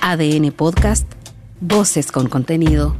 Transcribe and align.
ADN 0.00 0.52
Podcast, 0.52 1.06
Voces 1.60 2.10
con 2.10 2.28
contenido. 2.28 2.96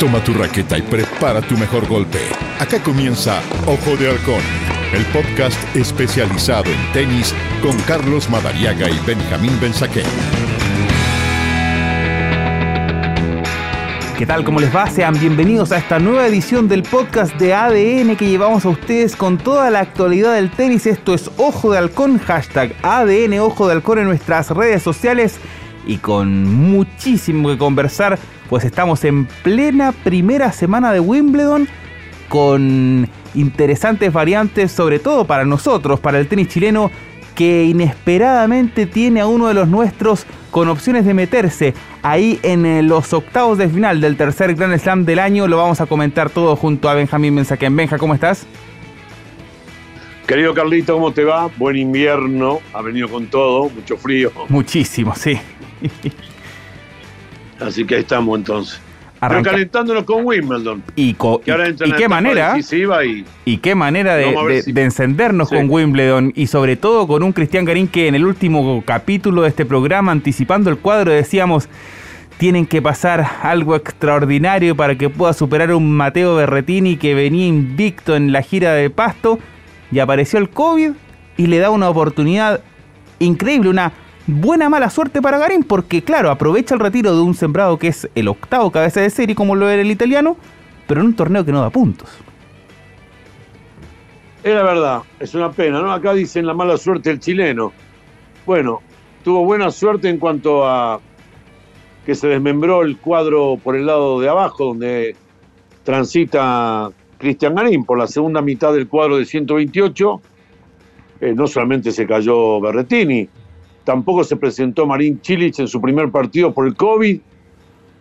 Toma 0.00 0.22
tu 0.22 0.32
raqueta 0.32 0.78
y 0.78 0.82
prepara 0.82 1.40
tu 1.42 1.56
mejor 1.56 1.86
golpe. 1.88 2.20
Acá 2.58 2.82
comienza 2.82 3.42
Ojo 3.66 3.96
de 3.96 4.08
Halcón, 4.08 4.42
el 4.92 5.04
podcast 5.06 5.58
especializado 5.76 6.70
en 6.70 6.92
tenis 6.92 7.34
con 7.62 7.76
Carlos 7.80 8.30
Madariaga 8.30 8.88
y 8.88 8.98
Benjamín 9.06 9.58
Benzaquén. 9.60 10.47
¿Qué 14.18 14.26
tal? 14.26 14.42
¿Cómo 14.42 14.58
les 14.58 14.74
va? 14.74 14.90
Sean 14.90 15.14
bienvenidos 15.20 15.70
a 15.70 15.78
esta 15.78 16.00
nueva 16.00 16.26
edición 16.26 16.66
del 16.66 16.82
podcast 16.82 17.36
de 17.36 17.54
ADN 17.54 18.16
que 18.16 18.28
llevamos 18.28 18.64
a 18.64 18.70
ustedes 18.70 19.14
con 19.14 19.38
toda 19.38 19.70
la 19.70 19.78
actualidad 19.78 20.34
del 20.34 20.50
tenis. 20.50 20.86
Esto 20.86 21.14
es 21.14 21.30
Ojo 21.36 21.70
de 21.70 21.78
Halcón, 21.78 22.18
hashtag 22.18 22.74
ADN 22.82 23.38
Ojo 23.38 23.68
de 23.68 23.74
Halcón 23.74 24.00
en 24.00 24.06
nuestras 24.06 24.50
redes 24.50 24.82
sociales 24.82 25.38
y 25.86 25.98
con 25.98 26.42
muchísimo 26.52 27.48
que 27.48 27.58
conversar, 27.58 28.18
pues 28.50 28.64
estamos 28.64 29.04
en 29.04 29.26
plena 29.44 29.92
primera 29.92 30.50
semana 30.50 30.92
de 30.92 30.98
Wimbledon 30.98 31.68
con 32.28 33.08
interesantes 33.36 34.12
variantes, 34.12 34.72
sobre 34.72 34.98
todo 34.98 35.26
para 35.26 35.44
nosotros, 35.44 36.00
para 36.00 36.18
el 36.18 36.26
tenis 36.26 36.48
chileno, 36.48 36.90
que 37.38 37.62
inesperadamente 37.66 38.84
tiene 38.84 39.20
a 39.20 39.28
uno 39.28 39.46
de 39.46 39.54
los 39.54 39.68
nuestros 39.68 40.26
con 40.50 40.68
opciones 40.68 41.04
de 41.04 41.14
meterse 41.14 41.72
ahí 42.02 42.40
en 42.42 42.66
eh, 42.66 42.82
los 42.82 43.12
octavos 43.12 43.58
de 43.58 43.68
final 43.68 44.00
del 44.00 44.16
tercer 44.16 44.56
Grand 44.56 44.76
Slam 44.76 45.04
del 45.04 45.20
año. 45.20 45.46
Lo 45.46 45.56
vamos 45.56 45.80
a 45.80 45.86
comentar 45.86 46.30
todo 46.30 46.56
junto 46.56 46.88
a 46.88 46.94
Benjamín 46.94 47.36
Mensaquén. 47.36 47.76
Benja, 47.76 47.96
¿cómo 47.96 48.12
estás? 48.12 48.44
Querido 50.26 50.52
Carlito, 50.52 50.94
¿cómo 50.94 51.12
te 51.12 51.22
va? 51.22 51.48
Buen 51.58 51.76
invierno, 51.76 52.58
ha 52.72 52.82
venido 52.82 53.08
con 53.08 53.28
todo, 53.28 53.70
mucho 53.70 53.96
frío. 53.96 54.32
Muchísimo, 54.48 55.14
sí. 55.14 55.38
Así 57.60 57.84
que 57.84 57.94
ahí 57.94 58.00
estamos 58.00 58.36
entonces. 58.36 58.80
Pero 59.20 59.42
calentándonos 59.42 60.04
con 60.04 60.24
Wimbledon. 60.24 60.82
Y, 60.94 61.14
qué 61.14 62.08
manera. 62.08 62.56
Y, 63.44 63.56
qué 63.58 63.74
manera 63.74 64.14
de, 64.14 64.62
encendernos 64.76 65.48
con 65.48 65.68
Wimbledon. 65.68 66.32
Y 66.36 66.46
sobre 66.46 66.76
todo 66.76 67.06
con 67.06 67.22
un 67.22 67.32
Cristian 67.32 67.64
Garín 67.64 67.88
que 67.88 68.08
en 68.08 68.14
el 68.14 68.24
último 68.24 68.82
capítulo 68.86 69.42
de 69.42 69.48
este 69.48 69.64
programa, 69.66 70.12
anticipando 70.12 70.70
el 70.70 70.78
cuadro, 70.78 71.12
decíamos. 71.12 71.68
Tienen 72.38 72.66
que 72.66 72.80
pasar 72.80 73.26
algo 73.42 73.74
extraordinario 73.74 74.76
para 74.76 74.96
que 74.96 75.10
pueda 75.10 75.32
superar 75.32 75.74
un 75.74 75.90
Mateo 75.90 76.36
Berretini 76.36 76.96
que 76.96 77.12
venía 77.12 77.48
invicto 77.48 78.14
en 78.14 78.30
la 78.30 78.42
gira 78.42 78.74
de 78.74 78.90
Pasto. 78.90 79.40
Y 79.90 79.98
apareció 79.98 80.38
el 80.38 80.48
COVID 80.48 80.92
y 81.36 81.46
le 81.48 81.58
da 81.58 81.70
una 81.70 81.88
oportunidad 81.88 82.60
increíble, 83.18 83.70
una 83.70 83.92
buena 84.28 84.68
mala 84.68 84.90
suerte 84.90 85.22
para 85.22 85.38
Garín, 85.38 85.64
porque 85.64 86.02
claro, 86.02 86.30
aprovecha 86.30 86.74
el 86.74 86.80
retiro 86.80 87.16
de 87.16 87.22
un 87.22 87.34
sembrado 87.34 87.78
que 87.78 87.88
es 87.88 88.08
el 88.14 88.28
octavo 88.28 88.70
cabeza 88.70 89.00
de 89.00 89.10
serie, 89.10 89.34
como 89.34 89.56
lo 89.56 89.68
era 89.68 89.82
el 89.82 89.90
italiano, 89.90 90.36
pero 90.86 91.00
en 91.00 91.06
un 91.06 91.16
torneo 91.16 91.44
que 91.44 91.50
no 91.50 91.62
da 91.62 91.70
puntos. 91.70 92.08
Es 94.44 94.54
la 94.54 94.62
verdad, 94.62 95.02
es 95.18 95.34
una 95.34 95.50
pena, 95.50 95.80
¿no? 95.80 95.90
Acá 95.90 96.12
dicen 96.12 96.46
la 96.46 96.54
mala 96.54 96.76
suerte 96.76 97.08
del 97.08 97.20
chileno. 97.20 97.72
Bueno, 98.46 98.80
tuvo 99.24 99.44
buena 99.44 99.70
suerte 99.70 100.08
en 100.08 100.18
cuanto 100.18 100.66
a 100.66 101.00
que 102.06 102.14
se 102.14 102.28
desmembró 102.28 102.82
el 102.82 102.98
cuadro 102.98 103.58
por 103.62 103.76
el 103.76 103.86
lado 103.86 104.20
de 104.20 104.28
abajo, 104.28 104.66
donde 104.66 105.16
transita 105.84 106.90
Cristian 107.18 107.54
Garín 107.54 107.84
por 107.84 107.98
la 107.98 108.06
segunda 108.06 108.42
mitad 108.42 108.72
del 108.72 108.88
cuadro 108.88 109.16
de 109.16 109.24
128. 109.24 110.20
Eh, 111.20 111.32
no 111.34 111.46
solamente 111.46 111.90
se 111.90 112.06
cayó 112.06 112.60
Berretini, 112.60 113.28
Tampoco 113.88 114.22
se 114.22 114.36
presentó 114.36 114.84
Marín 114.84 115.18
Chilich 115.22 115.60
en 115.60 115.66
su 115.66 115.80
primer 115.80 116.10
partido 116.10 116.52
por 116.52 116.66
el 116.66 116.76
COVID 116.76 117.18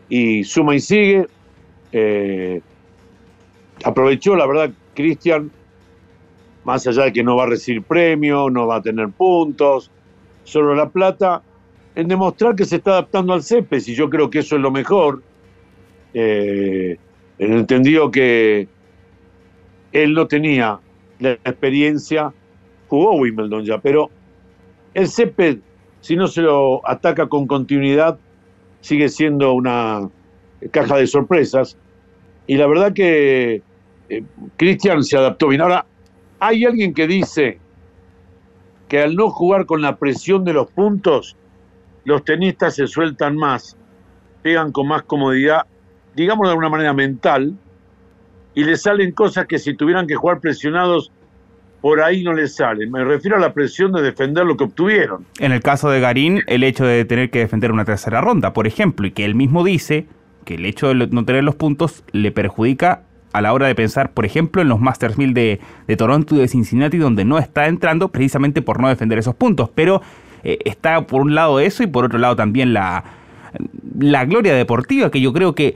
y 0.10 0.44
suma 0.44 0.76
y 0.76 0.82
sigue. 0.82 1.28
Eh, 1.94 2.60
aprovechó, 3.86 4.36
la 4.36 4.46
verdad, 4.48 4.70
Cristian, 4.94 5.50
más 6.66 6.86
allá 6.88 7.06
de 7.06 7.14
que 7.14 7.24
no 7.24 7.38
va 7.38 7.44
a 7.44 7.48
recibir 7.48 7.84
premio, 7.84 8.50
no 8.50 8.68
va 8.68 8.76
a 8.76 8.82
tener 8.82 9.08
puntos, 9.12 9.90
solo 10.44 10.76
la 10.76 10.90
plata, 10.90 11.42
en 11.96 12.10
demostrar 12.10 12.54
que 12.54 12.66
se 12.66 12.76
está 12.76 12.92
adaptando 12.92 13.32
al 13.32 13.42
CEPES 13.42 13.88
y 13.88 13.96
yo 13.96 14.10
creo 14.10 14.30
que 14.30 14.40
eso 14.40 14.58
es 14.58 14.62
lo 14.62 14.72
mejor. 14.72 15.24
Eh, 16.14 16.98
en 17.40 17.54
el 17.54 17.60
entendido 17.60 18.12
que 18.12 18.68
él 19.94 20.14
no 20.14 20.28
tenía 20.28 20.82
la 21.20 21.32
experiencia, 21.32 22.34
jugó 22.90 23.14
Wimbledon 23.14 23.64
ya, 23.64 23.78
pero 23.78 24.10
el 24.94 25.08
CEPES 25.08 25.60
si 26.08 26.16
no 26.16 26.28
se 26.28 26.42
lo 26.42 26.88
ataca 26.88 27.28
con 27.28 27.48
continuidad, 27.48 28.18
sigue 28.80 29.10
siendo 29.10 29.52
una 29.52 30.10
caja 30.72 30.96
de 30.96 31.06
sorpresas. 31.06 31.78
Y 32.48 32.56
la 32.56 32.66
verdad 32.66 32.94
que 32.94 33.62
eh, 34.08 34.24
Cristian 34.56 35.04
se 35.04 35.18
adaptó 35.18 35.50
bien. 35.50 35.60
Ahora, 35.60 35.86
hay 36.40 36.64
alguien 36.64 36.94
que 36.94 37.08
dice 37.08 37.60
que 38.88 39.02
al 39.02 39.18
no 39.18 39.30
jugar 39.32 39.66
con 39.66 39.82
la 39.82 39.98
presión 39.98 40.46
de 40.46 40.54
los 40.54 40.72
puntos, 40.72 41.36
los 42.06 42.24
tenistas 42.24 42.76
se 42.76 42.88
sueltan 42.88 43.36
más, 43.36 43.76
pegan 44.44 44.72
con 44.72 44.88
más 44.88 45.04
comodidad, 45.04 45.66
digamos 46.16 46.48
de 46.48 46.52
alguna 46.52 46.70
manera 46.70 46.94
mental, 46.94 47.54
y 48.56 48.64
le 48.64 48.78
salen 48.78 49.12
cosas 49.12 49.46
que 49.46 49.60
si 49.60 49.76
tuvieran 49.76 50.08
que 50.08 50.16
jugar 50.16 50.40
presionados 50.40 51.12
por 51.82 52.02
ahí 52.02 52.24
no 52.24 52.34
les 52.34 52.56
sale. 52.56 52.88
Me 52.88 53.04
refiero 53.04 53.38
a 53.38 53.40
la 53.40 53.54
presión 53.54 53.92
de 53.92 54.02
defender 54.02 54.46
lo 54.46 54.58
que 54.58 54.66
obtuvieron. 54.66 55.26
En 55.40 55.52
el 55.52 55.62
caso 55.62 55.90
de 55.90 56.00
Garín, 56.00 56.44
el 56.48 56.64
hecho 56.64 56.86
de 56.86 57.06
tener 57.06 57.30
que 57.30 57.40
defender 57.40 57.72
una 57.72 57.86
tercera 57.86 58.22
ronda, 58.22 58.54
por 58.54 58.68
ejemplo, 58.68 59.08
y 59.08 59.12
que 59.12 59.26
él 59.26 59.36
mismo 59.36 59.64
dice 59.64 60.08
que 60.46 60.56
el 60.56 60.66
hecho 60.66 60.88
de 60.88 61.08
no 61.08 61.26
tener 61.26 61.44
los 61.44 61.56
puntos 61.56 62.04
le 62.12 62.32
perjudica 62.32 63.04
a 63.34 63.42
la 63.42 63.54
hora 63.54 63.68
de 63.68 63.76
pensar, 63.76 64.14
por 64.14 64.26
ejemplo, 64.26 64.62
en 64.62 64.70
los 64.70 64.80
Masters 64.80 65.18
1000 65.18 65.34
de, 65.34 65.60
Toronto 65.98 66.36
y 66.36 66.40
de 66.40 66.48
Cincinnati, 66.48 66.98
donde 66.98 67.26
no 67.26 67.38
está 67.38 67.68
entrando 67.68 68.10
precisamente 68.10 68.62
por 68.62 68.80
no 68.80 68.88
defender 68.90 69.20
esos 69.20 69.36
puntos. 69.36 69.70
Pero 69.76 70.02
eh, 70.44 70.58
está 70.66 71.06
por 71.06 71.22
un 71.22 71.36
lado 71.36 71.60
eso 71.60 71.84
y 71.84 71.88
por 71.88 72.06
otro 72.06 72.18
lado 72.18 72.36
también 72.36 72.74
la, 72.74 73.04
la 74.00 74.26
gloria 74.26 74.54
deportiva, 74.54 75.12
que 75.12 75.22
yo 75.22 75.34
creo 75.34 75.54
que 75.54 75.76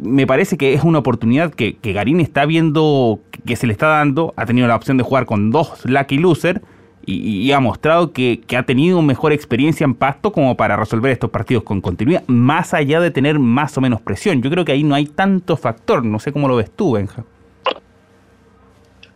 me 0.00 0.26
parece 0.26 0.56
que 0.56 0.74
es 0.74 0.84
una 0.84 1.00
oportunidad 1.00 1.52
que, 1.52 1.76
que, 1.76 1.92
Garín 1.92 2.20
está 2.20 2.46
viendo 2.46 3.20
que 3.44 3.56
se 3.56 3.66
le 3.66 3.72
está 3.72 3.86
dando. 3.86 4.34
Ha 4.36 4.46
tenido 4.46 4.68
la 4.68 4.76
opción 4.76 4.96
de 4.96 5.04
jugar 5.04 5.26
con 5.26 5.50
dos 5.50 5.84
Lucky 5.84 6.18
Loser 6.18 6.62
y, 7.06 7.50
ha 7.52 7.60
mostrado 7.60 8.12
que, 8.12 8.42
ha 8.56 8.62
tenido 8.62 9.02
mejor 9.02 9.32
experiencia 9.32 9.84
en 9.84 9.94
pasto 9.94 10.32
como 10.32 10.56
para 10.56 10.76
resolver 10.76 11.10
estos 11.10 11.30
partidos 11.30 11.64
con 11.64 11.80
continuidad, 11.80 12.22
más 12.26 12.74
allá 12.74 13.00
de 13.00 13.10
tener 13.10 13.38
más 13.38 13.76
o 13.78 13.80
menos 13.80 14.00
presión. 14.00 14.42
Yo 14.42 14.50
creo 14.50 14.64
que 14.64 14.72
ahí 14.72 14.84
no 14.84 14.94
hay 14.94 15.06
tanto 15.06 15.56
factor. 15.56 16.04
No 16.04 16.18
sé 16.18 16.32
cómo 16.32 16.46
lo 16.46 16.56
ves 16.56 16.70
tú, 16.70 16.92
Benja. 16.92 17.24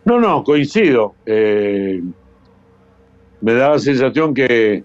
No, 0.03 0.19
no, 0.19 0.43
coincido. 0.43 1.15
Eh, 1.25 2.01
me 3.41 3.53
da 3.53 3.69
la 3.69 3.79
sensación 3.79 4.33
que 4.33 4.83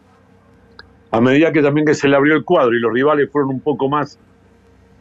a 1.10 1.20
medida 1.20 1.52
que 1.52 1.62
también 1.62 1.86
que 1.86 1.94
se 1.94 2.08
le 2.08 2.16
abrió 2.16 2.34
el 2.34 2.44
cuadro 2.44 2.74
y 2.74 2.80
los 2.80 2.92
rivales 2.92 3.30
fueron 3.30 3.50
un 3.50 3.60
poco 3.60 3.88
más 3.88 4.18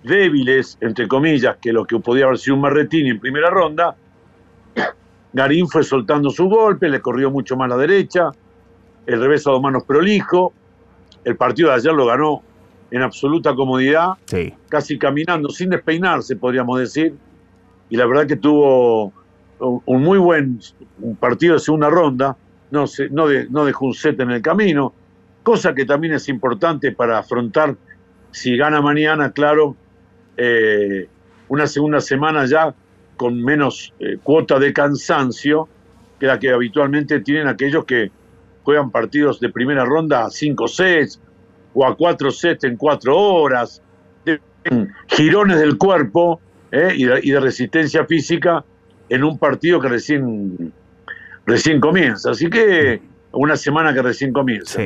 débiles, 0.03 0.77
entre 0.81 1.07
comillas, 1.07 1.57
que 1.57 1.73
los 1.73 1.85
que 1.85 1.99
podía 1.99 2.25
haber 2.25 2.37
sido 2.37 2.55
un 2.55 2.61
Marretini 2.61 3.09
en 3.09 3.19
primera 3.19 3.49
ronda, 3.49 3.95
Garín 5.33 5.67
fue 5.67 5.83
soltando 5.83 6.29
su 6.29 6.47
golpe, 6.47 6.89
le 6.89 7.01
corrió 7.01 7.29
mucho 7.29 7.55
más 7.55 7.65
a 7.65 7.75
la 7.75 7.77
derecha, 7.77 8.31
el 9.05 9.21
revés 9.21 9.45
a 9.47 9.51
dos 9.51 9.61
manos 9.61 9.83
prolijo, 9.83 10.53
el 11.23 11.35
partido 11.35 11.69
de 11.69 11.75
ayer 11.75 11.93
lo 11.93 12.05
ganó 12.05 12.41
en 12.91 13.01
absoluta 13.03 13.53
comodidad, 13.53 14.13
casi 14.67 14.97
caminando, 14.97 15.49
sin 15.49 15.69
despeinarse, 15.69 16.35
podríamos 16.35 16.79
decir, 16.79 17.13
y 17.89 17.97
la 17.97 18.05
verdad 18.05 18.25
que 18.25 18.35
tuvo 18.35 19.13
un 19.59 20.01
muy 20.01 20.17
buen 20.17 20.59
partido 21.19 21.53
de 21.55 21.59
segunda 21.59 21.89
ronda, 21.89 22.35
no, 22.71 22.87
se, 22.87 23.09
no, 23.09 23.27
no 23.49 23.65
dejó 23.65 23.85
un 23.85 23.93
set 23.93 24.19
en 24.19 24.31
el 24.31 24.41
camino, 24.41 24.93
cosa 25.43 25.75
que 25.75 25.85
también 25.85 26.13
es 26.13 26.27
importante 26.29 26.91
para 26.91 27.19
afrontar, 27.19 27.75
si 28.31 28.57
gana 28.57 28.81
mañana, 28.81 29.31
claro, 29.31 29.75
eh, 30.37 31.07
una 31.47 31.67
segunda 31.67 31.99
semana 31.99 32.45
ya 32.45 32.73
con 33.19 33.43
menos 33.43 33.93
eh, 33.99 34.17
cuota 34.23 34.57
de 34.59 34.71
cansancio 34.71 35.67
que 36.17 36.25
la 36.25 36.39
que 36.39 36.51
habitualmente 36.51 37.19
tienen 37.19 37.49
aquellos 37.49 37.83
que 37.83 38.11
juegan 38.63 38.91
partidos 38.91 39.41
de 39.41 39.49
primera 39.49 39.83
ronda 39.83 40.23
a 40.23 40.29
cinco 40.29 40.69
sets 40.69 41.19
o 41.73 41.85
a 41.85 41.97
cuatro 41.97 42.31
sets 42.31 42.63
en 42.63 42.77
cuatro 42.77 43.17
horas, 43.17 43.81
girones 45.07 45.59
del 45.59 45.77
cuerpo 45.77 46.39
eh, 46.71 46.93
y, 46.95 47.03
de, 47.03 47.39
resistencia 47.41 48.05
física 48.05 48.63
en 49.09 49.25
un 49.25 49.37
partido 49.37 49.81
que 49.81 49.89
recién, 49.89 50.71
recién 51.45 51.81
comienza. 51.81 52.31
Así 52.31 52.49
que 52.49 53.01
una 53.33 53.57
semana 53.57 53.93
que 53.93 54.01
recién 54.01 54.31
comienza. 54.31 54.81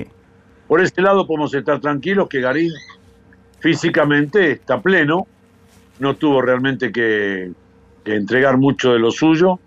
Por 0.68 0.81
ese 0.81 1.03
lado 1.03 1.27
podemos 1.27 1.53
estar 1.53 1.80
tranquilos 1.80 2.27
que 2.27 2.41
Garín 2.41 2.71
físicamente 3.59 4.53
está 4.53 4.81
pleno, 4.81 5.27
no 6.00 6.15
tuvo 6.15 6.41
realmente 6.41 6.91
que, 6.91 7.51
entregar 8.06 8.58
mucho 8.58 8.94
de 8.94 9.00
lo 9.00 9.12
suyo. 9.12 9.60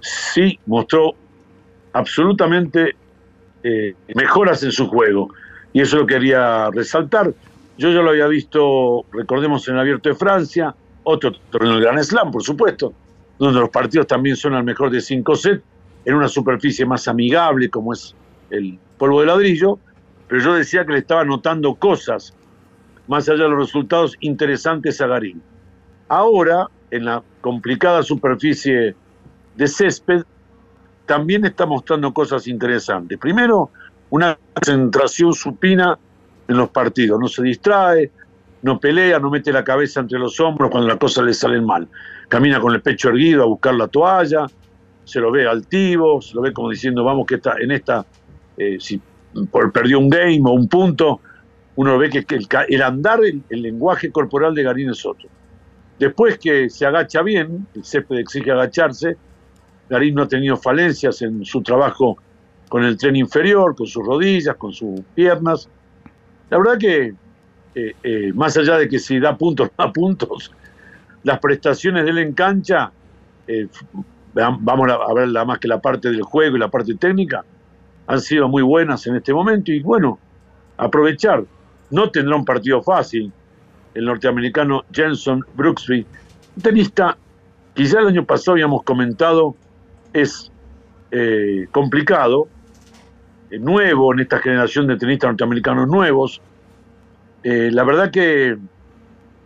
Sí 0.00 0.58
mostró 0.66 1.14
absolutamente 1.92 2.96
eh, 3.62 3.94
mejoras 4.14 4.62
en 4.62 4.72
su 4.72 4.88
juego. 4.88 5.28
Y 5.72 5.80
eso 5.80 5.98
lo 5.98 6.06
quería 6.06 6.70
resaltar. 6.70 7.32
Yo 7.78 7.90
ya 7.90 8.02
lo 8.02 8.10
había 8.10 8.26
visto, 8.26 9.04
recordemos, 9.12 9.66
en 9.68 9.74
el 9.74 9.80
Abierto 9.80 10.08
de 10.08 10.14
Francia, 10.14 10.74
otro 11.04 11.32
torneo 11.50 11.72
del 11.72 11.82
Gran 11.82 12.04
Slam, 12.04 12.30
por 12.30 12.42
supuesto, 12.42 12.92
donde 13.38 13.60
los 13.60 13.70
partidos 13.70 14.06
también 14.06 14.36
son 14.36 14.54
al 14.54 14.64
mejor 14.64 14.90
de 14.90 15.00
5 15.00 15.36
sets, 15.36 15.62
en 16.04 16.14
una 16.14 16.28
superficie 16.28 16.84
más 16.84 17.08
amigable 17.08 17.70
como 17.70 17.92
es 17.92 18.14
el 18.50 18.78
polvo 18.98 19.20
de 19.20 19.26
ladrillo, 19.26 19.78
pero 20.28 20.42
yo 20.42 20.54
decía 20.54 20.84
que 20.84 20.92
le 20.92 20.98
estaba 20.98 21.24
notando 21.24 21.74
cosas, 21.74 22.34
más 23.08 23.28
allá 23.28 23.44
de 23.44 23.50
los 23.50 23.58
resultados 23.58 24.16
interesantes 24.20 25.00
a 25.00 25.06
Garín. 25.06 25.42
Ahora, 26.08 26.68
en 26.90 27.04
la 27.04 27.22
complicada 27.42 28.02
superficie 28.02 28.94
de 29.54 29.66
césped, 29.66 30.22
también 31.04 31.44
está 31.44 31.66
mostrando 31.66 32.14
cosas 32.14 32.46
interesantes. 32.48 33.18
Primero, 33.18 33.70
una 34.08 34.38
concentración 34.54 35.34
supina 35.34 35.98
en 36.48 36.56
los 36.56 36.70
partidos, 36.70 37.20
no 37.20 37.28
se 37.28 37.42
distrae, 37.42 38.10
no 38.62 38.78
pelea, 38.78 39.18
no 39.18 39.30
mete 39.30 39.52
la 39.52 39.64
cabeza 39.64 40.00
entre 40.00 40.18
los 40.18 40.40
hombros 40.40 40.70
cuando 40.70 40.88
las 40.88 40.98
cosas 40.98 41.24
le 41.24 41.34
salen 41.34 41.66
mal. 41.66 41.88
Camina 42.28 42.60
con 42.60 42.72
el 42.72 42.80
pecho 42.80 43.10
erguido 43.10 43.42
a 43.42 43.46
buscar 43.46 43.74
la 43.74 43.88
toalla, 43.88 44.46
se 45.04 45.20
lo 45.20 45.30
ve 45.30 45.46
altivo, 45.46 46.22
se 46.22 46.34
lo 46.34 46.40
ve 46.40 46.52
como 46.52 46.70
diciendo, 46.70 47.04
vamos 47.04 47.26
que 47.26 47.34
está 47.34 47.56
en 47.60 47.72
esta, 47.72 48.06
eh, 48.56 48.78
si 48.80 49.00
perdió 49.72 49.98
un 49.98 50.08
game 50.08 50.42
o 50.44 50.52
un 50.52 50.68
punto, 50.68 51.20
uno 51.76 51.98
ve 51.98 52.10
que, 52.10 52.24
el, 52.68 52.82
andar, 52.82 53.20
el, 53.24 53.62
lenguaje 53.62 54.10
corporal 54.10 54.54
de 54.54 54.62
Garín 54.62 54.90
es 54.90 55.04
otro. 55.04 55.28
Después 56.02 56.36
que 56.36 56.68
se 56.68 56.84
agacha 56.84 57.22
bien, 57.22 57.68
el 57.76 57.84
césped 57.84 58.16
exige 58.16 58.50
agacharse, 58.50 59.16
Garín 59.88 60.16
no 60.16 60.22
ha 60.22 60.26
tenido 60.26 60.56
falencias 60.56 61.22
en 61.22 61.44
su 61.44 61.62
trabajo 61.62 62.16
con 62.68 62.82
el 62.82 62.96
tren 62.96 63.14
inferior, 63.14 63.76
con 63.76 63.86
sus 63.86 64.04
rodillas, 64.04 64.56
con 64.56 64.72
sus 64.72 65.00
piernas. 65.14 65.68
La 66.50 66.58
verdad 66.58 66.76
que, 66.76 67.14
eh, 67.76 67.94
eh, 68.02 68.32
más 68.34 68.56
allá 68.56 68.78
de 68.78 68.88
que 68.88 68.98
si 68.98 69.20
da 69.20 69.38
puntos 69.38 69.68
no 69.78 69.84
da 69.86 69.92
puntos, 69.92 70.50
las 71.22 71.38
prestaciones 71.38 72.04
de 72.04 72.10
él 72.10 72.18
en 72.18 72.32
cancha, 72.32 72.90
eh, 73.46 73.68
vamos 74.34 74.90
a 74.90 75.14
ver 75.14 75.28
más 75.46 75.60
que 75.60 75.68
la 75.68 75.80
parte 75.80 76.10
del 76.10 76.22
juego 76.22 76.56
y 76.56 76.58
la 76.58 76.68
parte 76.68 76.96
técnica, 76.96 77.44
han 78.08 78.20
sido 78.20 78.48
muy 78.48 78.64
buenas 78.64 79.06
en 79.06 79.14
este 79.14 79.32
momento 79.32 79.70
y 79.70 79.78
bueno, 79.78 80.18
aprovechar. 80.78 81.44
No 81.90 82.10
tendrá 82.10 82.34
un 82.34 82.44
partido 82.44 82.82
fácil 82.82 83.32
el 83.94 84.04
norteamericano 84.04 84.84
Jenson 84.92 85.44
Brooksby, 85.54 86.06
un 86.56 86.62
tenista 86.62 87.16
que 87.74 87.84
ya 87.84 88.00
el 88.00 88.08
año 88.08 88.24
pasado 88.24 88.52
habíamos 88.52 88.82
comentado 88.82 89.56
es 90.12 90.50
eh, 91.10 91.66
complicado, 91.70 92.48
eh, 93.50 93.58
nuevo 93.58 94.12
en 94.12 94.20
esta 94.20 94.38
generación 94.38 94.86
de 94.86 94.96
tenistas 94.96 95.28
norteamericanos 95.30 95.88
nuevos. 95.88 96.40
Eh, 97.42 97.70
la 97.72 97.84
verdad 97.84 98.10
que 98.10 98.56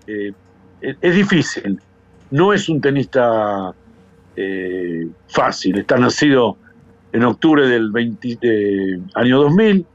es 0.06 1.14
difícil, 1.14 1.81
no 2.31 2.52
es 2.52 2.69
un 2.69 2.81
tenista 2.81 3.75
fácil, 5.28 5.78
está 5.78 5.96
nacido 5.96 6.56
en 7.12 7.25
octubre 7.25 7.66
del 7.66 7.90
año 9.14 9.40
2000. 9.40 9.87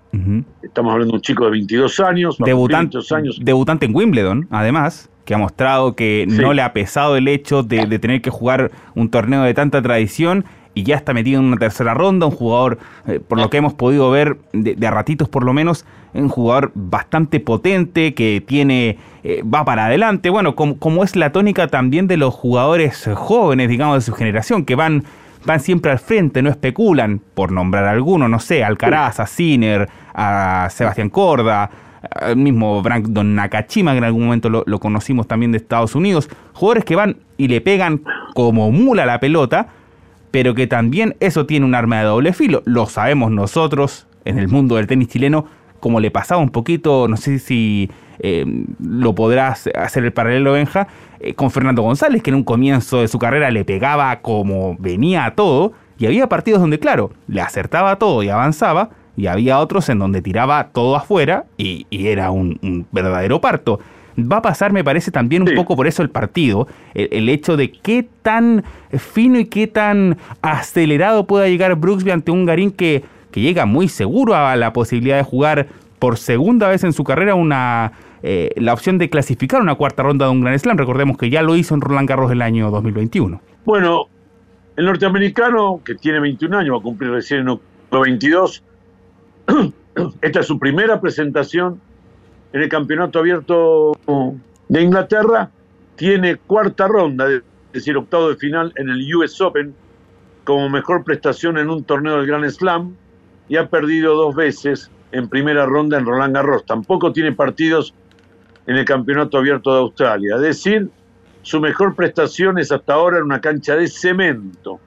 Estamos 0.62 0.92
hablando 0.92 1.14
de 1.14 1.18
un 1.18 1.22
chico 1.22 1.46
de 1.46 1.52
22 1.52 2.00
años. 2.02 2.38
Debutante, 2.40 2.98
años. 3.12 3.40
debutante 3.42 3.86
en 3.86 3.96
Wimbledon, 3.96 4.48
además, 4.52 5.10
que 5.26 5.34
ha 5.34 5.38
mostrado 5.38 5.96
que 5.96 6.26
no 6.28 6.54
le 6.54 6.62
ha 6.62 6.74
pesado 6.74 7.16
el 7.16 7.28
hecho 7.28 7.64
de, 7.64 8.00
tener 8.00 8.22
que 8.22 8.30
jugar 8.30 8.72
un 8.96 9.10
torneo 9.10 9.44
de 9.44 9.54
tanta 9.54 9.82
tradición 9.82 10.46
y 10.74 10.84
ya 10.84 10.96
está 10.96 11.14
metido 11.14 11.40
en 11.40 11.48
una 11.48 11.58
tercera 11.58 11.94
ronda, 11.94 12.26
un 12.26 12.32
jugador, 12.32 12.80
eh, 13.06 13.20
por 13.20 13.38
lo 13.38 13.50
que 13.50 13.58
hemos 13.58 13.74
podido 13.74 14.10
ver 14.10 14.38
de, 14.54 14.88
a 14.88 14.92
ratitos 14.92 15.28
por 15.28 15.44
lo 15.44 15.54
menos, 15.54 15.86
un 16.14 16.30
jugador 16.30 16.72
bastante 16.76 17.42
potente, 17.42 18.14
que 18.14 18.42
tiene, 18.46 18.98
eh, 19.24 19.44
va 19.44 19.66
para 19.66 19.88
adelante, 19.88 20.30
bueno, 20.30 20.56
como, 20.56 20.78
como, 20.78 21.04
es 21.04 21.18
la 21.18 21.34
tónica 21.34 21.68
también 21.68 22.08
de 22.08 22.16
los 22.16 22.34
jugadores 22.34 23.10
jóvenes, 23.16 23.68
digamos, 23.68 23.98
de 23.98 24.02
su 24.02 24.14
generación, 24.14 24.64
que 24.64 24.76
van 24.76 25.04
van 25.46 25.60
siempre 25.60 25.92
al 25.92 26.00
frente, 26.00 26.42
no 26.42 26.50
especulan, 26.50 27.22
por 27.34 27.52
nombrar 27.52 27.86
alguno, 27.86 28.28
no 28.28 28.40
sé, 28.40 28.64
Alcaraz, 28.64 29.20
a 29.20 29.28
Sinner, 29.28 29.90
a 30.14 30.68
Sebastián 30.70 31.10
Corda, 31.10 31.70
al 32.10 32.36
mismo 32.36 32.82
Brandon 32.82 33.36
Nakachima, 33.36 33.92
que 33.92 34.00
en 34.00 34.04
algún 34.04 34.26
momento 34.26 34.50
lo, 34.50 34.80
conocimos 34.80 35.28
también 35.28 35.52
de 35.52 35.60
Estados 35.60 35.96
Unidos, 35.96 36.30
jugadores 36.54 36.86
que 36.86 36.96
van 36.96 37.18
y 37.38 37.48
le 37.48 37.62
pegan 37.62 38.02
como 38.34 38.72
mula 38.72 39.06
la 39.06 39.20
pelota, 39.20 39.68
pero 40.32 40.56
que 40.56 40.68
también 40.68 41.16
eso 41.20 41.46
tiene 41.46 41.66
un 41.66 41.76
arma 41.76 42.00
de 42.00 42.06
doble 42.06 42.34
filo, 42.34 42.64
lo 42.66 42.86
sabemos 42.86 43.32
nosotros 43.32 44.08
en 44.26 44.40
el 44.40 44.48
mundo 44.48 44.76
del 44.76 44.88
tenis 44.88 45.10
chileno, 45.10 45.46
como 45.80 46.00
le 46.00 46.12
pasaba 46.12 46.42
un 46.42 46.52
poquito, 46.52 47.08
no 47.08 47.18
sé 47.18 47.40
si 47.40 47.90
eh, 48.20 48.46
lo 48.80 49.16
podrás 49.16 49.68
hacer 49.76 50.06
el 50.06 50.14
paralelo, 50.14 50.54
Benja, 50.54 50.88
eh, 51.20 51.34
con 51.34 51.50
Fernando 51.50 51.82
González, 51.82 52.22
que 52.22 52.30
en 52.30 52.36
un 52.36 52.44
comienzo 52.44 53.02
de 53.02 53.08
su 53.08 53.18
carrera 53.18 53.50
le 53.50 53.66
pegaba 53.66 54.22
como 54.22 54.76
venía 54.80 55.26
a 55.26 55.34
todo, 55.34 55.74
y 55.98 56.06
había 56.06 56.28
partidos 56.28 56.62
donde, 56.62 56.80
claro, 56.80 57.12
le 57.28 57.42
acertaba 57.42 57.98
todo 57.98 58.24
y 58.24 58.30
avanzaba, 58.30 58.90
y 59.22 59.28
había 59.28 59.60
otros 59.60 59.88
en 59.90 60.00
donde 60.00 60.24
tiraba 60.24 60.70
todo 60.74 60.96
afuera 60.96 61.46
y, 61.56 61.86
era 61.92 62.32
un, 62.32 62.88
verdadero 62.92 63.40
parto. 63.40 63.80
Va 64.18 64.38
a 64.38 64.42
pasar, 64.42 64.74
me 64.74 64.84
parece, 64.84 65.12
también 65.12 65.44
un 65.44 65.54
poco 65.54 65.76
por 65.76 65.86
eso 65.86 66.02
el 66.02 66.10
partido, 66.10 66.68
el, 66.96 67.30
hecho 67.30 67.56
de 67.56 67.72
qué 67.72 68.08
tan 68.24 68.64
fino 68.98 69.38
y 69.38 69.46
qué 69.46 69.68
tan 69.68 70.18
acelerado 70.42 71.28
pueda 71.28 71.48
llegar 71.48 71.76
Brooksby 71.76 72.10
ante 72.10 72.32
un 72.32 72.48
Garín 72.48 72.72
que, 72.72 73.04
que 73.30 73.42
llega 73.42 73.68
muy 73.68 73.90
seguro 73.90 74.36
a 74.36 74.56
la 74.56 74.74
posibilidad 74.74 75.18
de 75.18 75.24
jugar 75.24 75.68
por 76.00 76.18
segunda 76.18 76.68
vez 76.68 76.84
en 76.84 76.92
su 76.92 77.04
carrera 77.04 77.36
una 77.36 77.92
eh, 78.24 78.50
la 78.56 78.74
opción 78.74 78.98
de 78.98 79.08
clasificar 79.12 79.62
una 79.62 79.76
cuarta 79.76 80.02
ronda 80.02 80.26
de 80.26 80.32
un 80.32 80.42
Gran 80.42 80.58
Slam. 80.58 80.78
Recordemos 80.78 81.16
que 81.16 81.30
ya 81.30 81.44
lo 81.44 81.56
hizo 81.56 81.76
en 81.76 81.82
Roland 81.82 82.10
Garros 82.10 82.32
el 82.32 82.42
año 82.42 82.72
2021. 82.72 83.40
Bueno, 83.66 84.08
el 84.78 84.86
norteamericano, 84.86 85.80
que 85.86 85.94
tiene 85.94 86.20
21 86.20 86.58
años, 86.58 86.74
va 86.74 86.80
a 86.80 86.82
cumplir 86.82 87.12
recién 87.12 87.48
en 87.48 87.60
22, 87.92 88.64
esta 90.22 90.40
es 90.40 90.46
su 90.46 90.60
primera 90.60 91.00
presentación 91.00 91.80
en 92.54 92.62
el 92.62 92.70
campeonato 92.70 93.20
abierto 93.20 93.94
de 94.68 94.82
Inglaterra, 94.82 95.50
tiene 95.96 96.36
cuarta 96.36 96.88
ronda, 96.88 97.30
es 97.32 97.44
decir, 97.72 97.96
octavo 97.96 98.30
de 98.30 98.36
final 98.36 98.74
en 98.76 98.90
el 98.90 99.16
US 99.16 99.40
Open, 99.42 99.74
como 100.44 100.70
mejor 100.70 101.04
prestación 101.04 101.58
en 101.58 101.70
un 101.70 101.84
torneo 101.84 102.18
del 102.18 102.28
Grand 102.28 102.50
Slam, 102.50 102.96
y 103.48 103.58
ha 103.58 103.70
perdido 103.70 104.16
dos 104.16 104.36
veces 104.36 104.92
en 105.12 105.28
primera 105.28 105.66
ronda 105.66 105.98
en 105.98 106.06
Roland 106.06 106.34
Garros. 106.34 106.66
Tampoco 106.66 107.12
tiene 107.12 107.34
partidos 107.34 107.94
en 108.68 108.78
el 108.78 108.86
Campeonato 108.86 109.38
Abierto 109.38 109.74
de 109.74 109.80
Australia. 109.80 110.36
Es 110.36 110.42
decir, 110.42 110.90
su 111.42 111.60
mejor 111.60 111.96
prestación 111.96 112.58
es 112.60 112.72
hasta 112.72 112.94
ahora 112.94 113.18
en 113.18 113.24
una 113.24 113.42
cancha 113.42 113.76
de 113.76 113.88
cemento. 113.88 114.80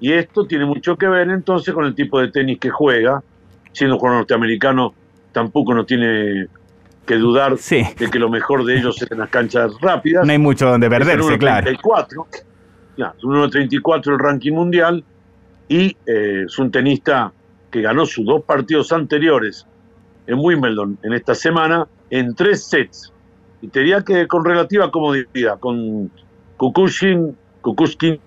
Y 0.00 0.12
esto 0.12 0.46
tiene 0.46 0.64
mucho 0.64 0.96
que 0.96 1.06
ver 1.06 1.28
entonces 1.30 1.72
con 1.72 1.84
el 1.84 1.94
tipo 1.94 2.20
de 2.20 2.28
tenis 2.28 2.58
que 2.58 2.70
juega. 2.70 3.22
Siendo 3.72 3.98
jugador 3.98 4.20
norteamericano, 4.20 4.94
tampoco 5.32 5.74
no 5.74 5.84
tiene 5.84 6.46
que 7.06 7.16
dudar 7.16 7.56
de 7.56 8.10
que 8.10 8.18
lo 8.18 8.28
mejor 8.28 8.64
de 8.64 8.78
ellos 8.78 9.00
es 9.02 9.10
en 9.10 9.18
las 9.18 9.30
canchas 9.30 9.72
rápidas. 9.80 10.24
No 10.24 10.32
hay 10.32 10.38
mucho 10.38 10.66
donde 10.68 10.88
perderse, 10.88 11.38
claro. 11.38 11.64
34, 11.64 12.26
claro, 12.96 13.14
1.34 13.22 14.12
el 14.12 14.18
ranking 14.18 14.52
mundial 14.52 15.04
y 15.68 15.96
eh, 16.06 16.44
es 16.46 16.58
un 16.58 16.70
tenista 16.70 17.32
que 17.70 17.80
ganó 17.80 18.04
sus 18.06 18.24
dos 18.26 18.42
partidos 18.44 18.92
anteriores 18.92 19.66
en 20.26 20.38
Wimbledon 20.38 20.98
en 21.02 21.12
esta 21.12 21.34
semana 21.34 21.86
en 22.10 22.34
tres 22.34 22.64
sets. 22.64 23.12
Y 23.62 23.68
te 23.68 23.80
diría 23.80 24.02
que 24.02 24.26
con 24.26 24.44
relativa 24.44 24.90
comodidad, 24.90 25.58
con 25.58 26.10
Kukushin, 26.56 27.36
Kukushkin 27.60 28.20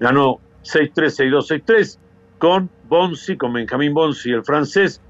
ganó 0.00 0.40
6-3, 0.62 0.92
6-2, 0.94 1.64
6-3, 1.64 1.98
con 2.44 2.68
Bonsi, 2.90 3.38
con 3.38 3.54
Benjamín 3.54 3.94
Bonsi, 3.94 4.30
el 4.30 4.44
francés, 4.44 5.00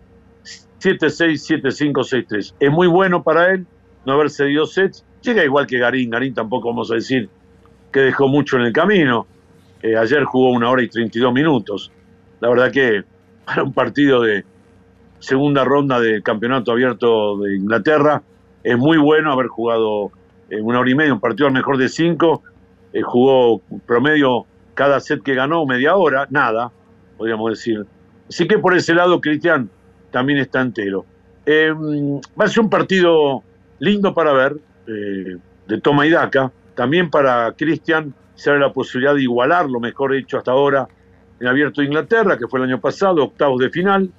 7-6, 0.81 1.63
7-5, 1.65 1.93
6-3. 2.29 2.55
Es 2.61 2.71
muy 2.71 2.87
bueno 2.87 3.25
para 3.25 3.51
él 3.51 3.67
no 4.07 4.13
haber 4.13 4.31
cedido 4.31 4.67
sets. 4.67 5.05
Llega 5.21 5.43
igual 5.43 5.67
que 5.67 5.79
Garín, 5.79 6.11
Garín 6.11 6.33
tampoco 6.33 6.69
vamos 6.69 6.93
a 6.93 6.95
decir 6.95 7.29
que 7.91 7.99
dejó 7.99 8.29
mucho 8.29 8.57
en 8.57 8.67
el 8.67 8.73
camino. 8.73 9.27
Eh, 9.83 9.97
ayer 9.97 10.23
jugó 10.23 10.51
una 10.51 10.71
hora 10.71 10.85
y 10.85 10.89
32 10.89 11.35
minutos. 11.35 11.91
La 12.39 12.51
verdad 12.51 12.71
que 12.71 13.03
para 13.45 13.65
un 13.65 13.73
partido 13.73 14.23
de, 14.23 14.45
segunda 15.19 15.65
ronda 15.65 15.99
del 15.99 16.23
campeonato 16.23 16.71
abierto 16.71 17.39
de 17.39 17.57
Inglaterra. 17.57 18.23
Es 18.63 18.79
muy 18.79 18.97
bueno 18.97 19.33
haber 19.33 19.49
jugado 19.49 20.13
en 20.51 20.65
una 20.65 20.79
hora 20.79 20.89
y 20.89 20.95
media, 20.95 21.13
un 21.13 21.19
partido 21.19 21.51
mejor 21.51 21.79
de 21.79 21.89
cinco. 21.89 22.45
Eh, 22.93 23.03
jugó 23.03 23.61
promedio 23.87 24.47
cada 24.75 25.01
set 25.01 25.21
que 25.21 25.35
ganó, 25.35 25.67
media 25.67 25.97
hora, 25.97 26.29
nada, 26.31 26.71
podríamos 27.25 27.51
decir. 27.53 27.87
Así 28.29 28.47
que 28.47 28.59
por 28.59 28.77
ese 28.77 28.93
lado, 28.93 29.19
Cristian 29.19 29.71
también 30.11 30.39
está 30.41 30.61
entero. 30.61 31.07
Em, 31.47 32.21
va 32.39 32.45
a 32.45 32.49
ser 32.49 32.65
un 32.65 32.69
partido 32.69 33.43
lindo 33.79 34.13
para 34.13 34.35
ver, 34.35 34.57
eh, 34.87 35.39
de 35.67 35.81
toma 35.81 36.07
y 36.07 36.11
daca. 36.11 36.53
También 36.75 37.09
para 37.09 37.53
Cristian 37.53 38.15
se 38.35 38.51
abre 38.51 38.61
la 38.61 38.73
posibilidad 38.75 39.15
de 39.15 39.23
igualar 39.23 39.71
lo 39.71 39.81
mejor 39.81 40.15
hecho 40.15 40.37
hasta 40.37 40.51
ahora 40.51 40.87
en 41.41 41.47
Abierto 41.47 41.81
de 41.81 41.87
Inglaterra, 41.87 42.37
que 42.37 42.47
fue 42.47 42.61
el 42.61 42.67
año 42.67 42.79
pasado, 42.79 43.25
octavos 43.25 43.59
de 43.59 43.71
final, 43.71 44.11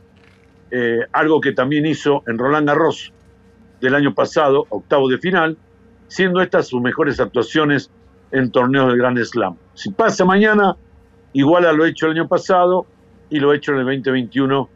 eh, 0.71 1.01
algo 1.11 1.39
que 1.39 1.51
también 1.51 1.85
hizo 1.85 2.23
en 2.25 2.39
Roland 2.39 2.67
Garros 2.67 3.13
del 3.81 3.93
año 3.93 4.15
pasado, 4.15 4.65
octavos 4.69 5.11
de 5.11 5.19
final, 5.19 5.57
siendo 6.07 6.41
estas 6.41 6.67
sus 6.67 6.81
mejores 6.81 7.19
actuaciones 7.19 7.91
en 8.31 8.49
torneos 8.49 8.91
de 8.91 8.97
Grand 8.97 9.23
Slam. 9.23 9.57
Si 9.75 9.91
pasa 9.91 10.25
mañana, 10.25 10.75
igual 11.33 11.67
a 11.67 11.71
lo 11.71 11.85
hecho 11.85 12.07
el 12.07 12.13
año 12.13 12.27
pasado 12.27 12.87
y 13.29 13.39
lo 13.39 13.53
hecho 13.53 13.71
en 13.71 13.79
el 13.79 13.85
2021 13.85 14.69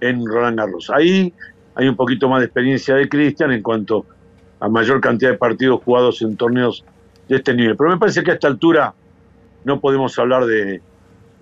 en 0.00 0.26
Roland 0.26 0.58
Garros. 0.58 0.90
Ahí 0.90 1.32
hay 1.74 1.88
un 1.88 1.96
poquito 1.96 2.28
más 2.28 2.40
de 2.40 2.46
experiencia 2.46 2.94
de 2.94 3.08
Cristian 3.08 3.52
en 3.52 3.62
cuanto 3.62 4.06
a 4.58 4.68
mayor 4.68 5.00
cantidad 5.00 5.30
de 5.30 5.38
partidos 5.38 5.82
jugados 5.82 6.22
en 6.22 6.36
torneos 6.36 6.84
de 7.28 7.36
este 7.36 7.54
nivel. 7.54 7.76
Pero 7.76 7.90
me 7.90 7.98
parece 7.98 8.22
que 8.22 8.32
a 8.32 8.34
esta 8.34 8.48
altura 8.48 8.94
no 9.64 9.80
podemos 9.80 10.18
hablar 10.18 10.46
de, 10.46 10.80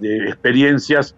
experiencias. 0.01 1.15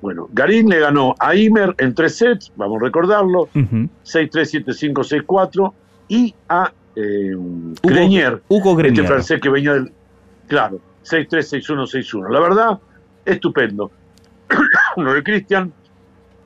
Bueno, 0.00 0.28
Garín 0.32 0.68
le 0.68 0.80
ganó 0.80 1.14
a 1.18 1.34
Imer 1.34 1.74
en 1.78 1.94
tres 1.94 2.16
sets, 2.16 2.52
vamos 2.56 2.82
a 2.82 2.86
recordarlo, 2.86 3.48
6-3, 3.54 3.86
7-5, 4.04 5.24
6-4, 5.24 5.72
y 6.08 6.34
a 6.48 6.72
eh, 6.96 7.34
Grenier, 7.82 8.42
Hugo 8.48 8.74
Grenier, 8.74 9.00
este 9.00 9.06
francés 9.06 9.40
que 9.40 9.48
venía 9.48 9.74
del... 9.74 9.92
Claro, 10.48 10.80
6-3, 11.04 11.28
6-1, 11.28 11.86
6-1. 11.86 12.30
La 12.30 12.40
verdad, 12.40 12.78
estupendo. 13.24 13.90
Uno 14.96 15.14
de 15.14 15.22
Cristian, 15.22 15.72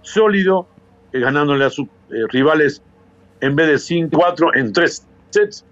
sólido, 0.03 0.69
eh, 1.13 1.21
ganándole 1.21 1.65
a 1.65 1.71
sus 1.71 1.87
eh, 2.11 2.25
rivales 2.29 2.83
en 3.41 3.57
vez 3.57 3.69
de 3.69 3.95
5-4 3.95 4.51
en 4.55 4.73
tres 4.73 5.07
sets, 5.31 5.65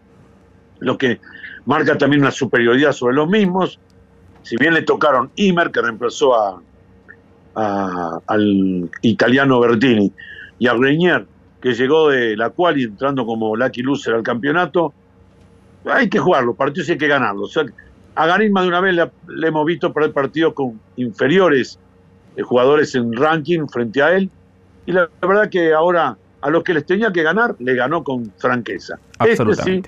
lo 0.80 0.98
que 0.98 1.20
marca 1.64 1.96
también 1.96 2.22
una 2.22 2.30
superioridad 2.30 2.92
sobre 2.92 3.14
los 3.14 3.28
mismos. 3.28 3.78
Si 4.42 4.56
bien 4.56 4.74
le 4.74 4.82
tocaron 4.82 5.30
Imer, 5.36 5.70
que 5.70 5.80
reemplazó 5.80 6.62
al 7.54 8.90
italiano 9.00 9.60
Bertini, 9.60 10.12
y 10.58 10.66
a 10.66 10.74
Grenier, 10.74 11.26
que 11.60 11.72
llegó 11.72 12.10
de 12.10 12.36
la 12.36 12.50
cual 12.50 12.78
y 12.78 12.84
entrando 12.84 13.24
como 13.24 13.56
lucky 13.56 13.82
loser 13.82 14.14
al 14.14 14.22
campeonato, 14.22 14.92
hay 15.86 16.08
que 16.08 16.18
jugarlo, 16.18 16.54
partidos 16.54 16.90
hay 16.90 16.98
que 16.98 17.08
ganarlos. 17.08 17.58
a 18.14 18.26
Garín 18.26 18.52
más 18.52 18.64
de 18.64 18.68
una 18.68 18.80
vez 18.80 18.94
le, 18.94 19.48
hemos 19.48 19.64
visto 19.64 19.92
el 19.94 20.10
partido 20.12 20.54
con 20.54 20.80
inferiores 20.96 21.78
eh, 22.36 22.42
jugadores 22.42 22.94
en 22.94 23.12
ranking 23.12 23.66
frente 23.66 24.02
a 24.02 24.12
él, 24.12 24.30
y 24.86 24.92
la, 24.92 25.08
verdad 25.22 25.48
que 25.48 25.72
ahora 25.72 26.16
a 26.40 26.50
los 26.50 26.62
que 26.62 26.74
les 26.74 26.84
tenía 26.84 27.10
que 27.10 27.22
ganar, 27.22 27.56
le 27.58 27.74
ganó 27.74 28.04
con 28.04 28.30
franqueza. 28.36 28.98
Este 29.18 29.54
sí 29.54 29.82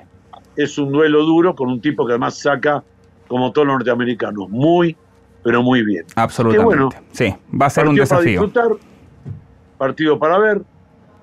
es 0.57 0.79
un 0.79 0.91
duelo 0.91 1.23
duro 1.25 1.55
con 1.55 1.69
un 1.69 1.81
tipo 1.81 2.07
que 2.07 2.13
además 2.13 2.39
saca, 2.39 2.83
como 3.29 3.53
todos 3.53 3.67
los 3.67 3.77
norteamericanos, 3.77 4.49
muy, 4.49 4.97
pero 5.43 5.63
muy 5.63 5.85
bien. 5.85 6.07
Absolutamente. 6.15 6.97
sí, 7.13 7.35
va 7.61 7.67
a 7.67 7.71
ser 7.71 7.87
un 7.87 7.95
desafío. 7.95 8.41
Para 8.41 8.69
disfrutar, 8.69 8.89
partido 9.77 10.19
para 10.19 10.39
ver, 10.39 10.63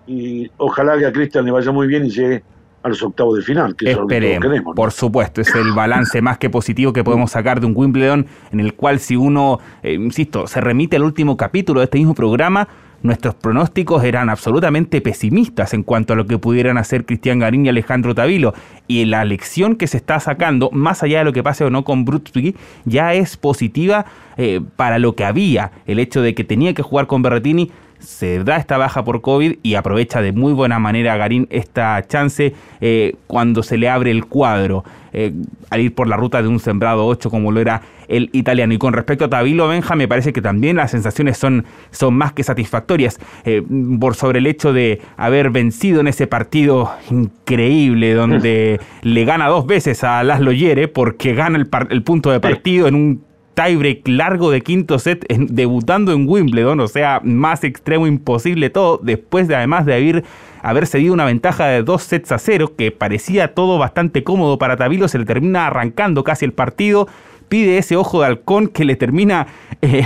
y 0.06 0.50
ojalá 0.58 0.98
que 0.98 1.06
a 1.06 1.12
Cristian 1.12 1.46
le 1.46 1.52
vaya 1.52 1.72
muy 1.72 1.88
bien 1.88 2.06
y 2.06 2.10
llegue 2.10 2.44
a 2.84 2.90
los 2.90 3.02
octavos 3.02 3.38
de 3.38 3.44
final, 3.44 3.76
que 3.76 3.92
Esperemos, 3.92 4.42
queremos. 4.42 4.76
Por 4.76 4.92
supuesto, 4.92 5.42
es 5.42 5.56
el 5.56 5.72
balance 5.72 6.22
más 6.22 6.38
que 6.38 6.50
positivo 6.50 6.92
que 6.92 7.04
podemos 7.04 7.32
sacar 7.32 7.60
de 7.62 7.66
un 7.66 7.74
Wimbledon 7.76 8.28
en 8.52 8.60
el 8.60 8.74
cual 8.74 9.00
si 9.00 9.16
uno, 9.16 9.60
eh, 9.82 9.94
insisto, 9.94 10.48
se 10.48 10.60
remite 10.60 10.98
al 10.98 11.04
último 11.04 11.38
capítulo 11.38 11.80
de 11.80 11.86
este 11.86 11.98
mismo 11.98 12.14
programa, 12.14 12.68
nuestros 13.04 13.36
pronósticos 13.36 14.04
eran 14.06 14.30
absolutamente 14.30 15.02
pesimistas 15.02 15.74
en 15.74 15.84
cuanto 15.84 16.14
a 16.14 16.16
lo 16.16 16.26
que 16.26 16.38
pudieran 16.38 16.78
hacer 16.78 17.06
Cristian 17.06 17.40
Garín 17.40 17.66
y 17.66 17.70
Alejandro 17.70 18.16
Tavilo. 18.16 18.54
Y 18.88 19.04
la 19.06 19.26
lección 19.26 19.76
que 19.76 19.88
se 19.88 19.98
está 19.98 20.22
sacando, 20.22 20.70
más 20.72 21.04
allá 21.04 21.20
de 21.20 21.26
lo 21.26 21.34
que 21.34 21.44
pase 21.44 21.66
o 21.66 21.70
no 21.70 21.84
con 21.84 22.06
Brutsky, 22.06 22.56
ya 22.86 23.14
es 23.14 23.36
positiva 23.36 24.06
eh, 24.38 24.62
para 24.78 25.00
lo 25.00 25.16
que 25.16 25.26
había. 25.26 25.72
El 25.86 26.00
hecho 26.00 26.22
de 26.22 26.34
que 26.34 26.46
tenía 26.46 26.74
que 26.74 26.82
jugar 26.82 27.08
con 27.08 27.22
Berretini 27.22 27.72
se 28.04 28.44
da 28.44 28.58
esta 28.58 28.78
baja 28.78 29.04
por 29.04 29.22
COVID 29.22 29.56
y 29.64 29.76
aprovecha 29.76 30.22
de 30.22 30.32
muy 30.32 30.54
buena 30.54 30.80
manera 30.80 31.14
a 31.14 31.18
Garín 31.18 31.48
esta 31.50 32.06
chance 32.08 32.54
eh, 32.82 33.16
cuando 33.28 33.64
se 33.64 33.78
le 33.78 33.90
abre 33.90 34.12
el 34.12 34.26
cuadro 34.26 34.84
eh, 35.14 35.32
al 35.70 35.80
ir 35.80 35.96
por 35.96 36.08
la 36.08 36.18
ruta 36.18 36.42
de 36.42 36.48
un 36.48 36.60
sembrado 36.60 37.06
8 37.06 37.30
como 37.30 37.52
lo 37.52 37.60
era 37.60 37.82
el 38.08 38.30
italiano. 38.34 38.74
Y 38.74 38.78
con 38.78 38.94
respecto 38.94 39.26
a 39.26 39.30
Tabilo 39.30 39.68
Benja, 39.68 39.96
me 39.96 40.08
parece 40.08 40.34
que 40.34 40.42
también 40.42 40.76
las 40.76 40.92
sensaciones 40.92 41.38
son, 41.38 41.66
son 41.92 42.16
más 42.16 42.34
que 42.34 42.44
satisfactorias 42.44 43.20
eh, 43.46 43.64
por 44.00 44.16
sobre 44.16 44.40
el 44.40 44.48
hecho 44.48 44.74
de 44.74 45.02
haber 45.16 45.50
vencido 45.50 46.02
en 46.02 46.08
ese 46.08 46.28
partido 46.28 46.92
increíble 47.10 48.14
donde 48.14 48.80
le 49.02 49.26
gana 49.26 49.48
dos 49.48 49.66
veces 49.66 50.04
a 50.04 50.24
Laszlo 50.24 50.52
Yere 50.52 50.88
porque 50.88 51.34
gana 51.34 51.58
el, 51.58 51.70
el 51.90 52.04
punto 52.04 52.32
de 52.32 52.40
partido 52.40 52.88
en 52.88 52.96
un 52.96 53.33
tiebreak 53.54 54.08
largo 54.08 54.52
de 54.52 54.62
quinto 54.62 55.00
set 55.00 55.26
debutando 55.30 56.12
en 56.12 56.28
Wimbledon, 56.28 56.80
o 56.80 56.88
sea, 56.88 57.22
más 57.24 57.64
extremo 57.64 58.08
imposible 58.08 58.70
todo, 58.70 59.00
después 59.02 59.48
de 59.48 59.56
además 59.56 59.86
de 59.86 59.94
haber, 59.94 60.24
haber 60.62 60.88
cedido 60.88 61.14
una 61.14 61.26
ventaja 61.26 61.68
de 61.68 61.84
dos 61.84 62.04
sets 62.04 62.32
a 62.32 62.40
cero, 62.40 62.74
que 62.78 62.92
parecía 62.92 63.54
todo 63.54 63.78
bastante 63.78 64.24
cómodo 64.24 64.58
para 64.58 64.78
Tabilo, 64.78 65.08
se 65.08 65.20
le 65.20 65.26
termina 65.26 65.68
arrancando 65.68 66.24
casi 66.24 66.46
el 66.46 66.54
partido, 66.54 67.08
pide 67.50 67.78
ese 67.78 67.96
ojo 67.96 68.22
de 68.22 68.28
halcón 68.28 68.68
que 68.68 68.86
le 68.86 68.96
termina 68.96 69.48
eh, 69.82 70.06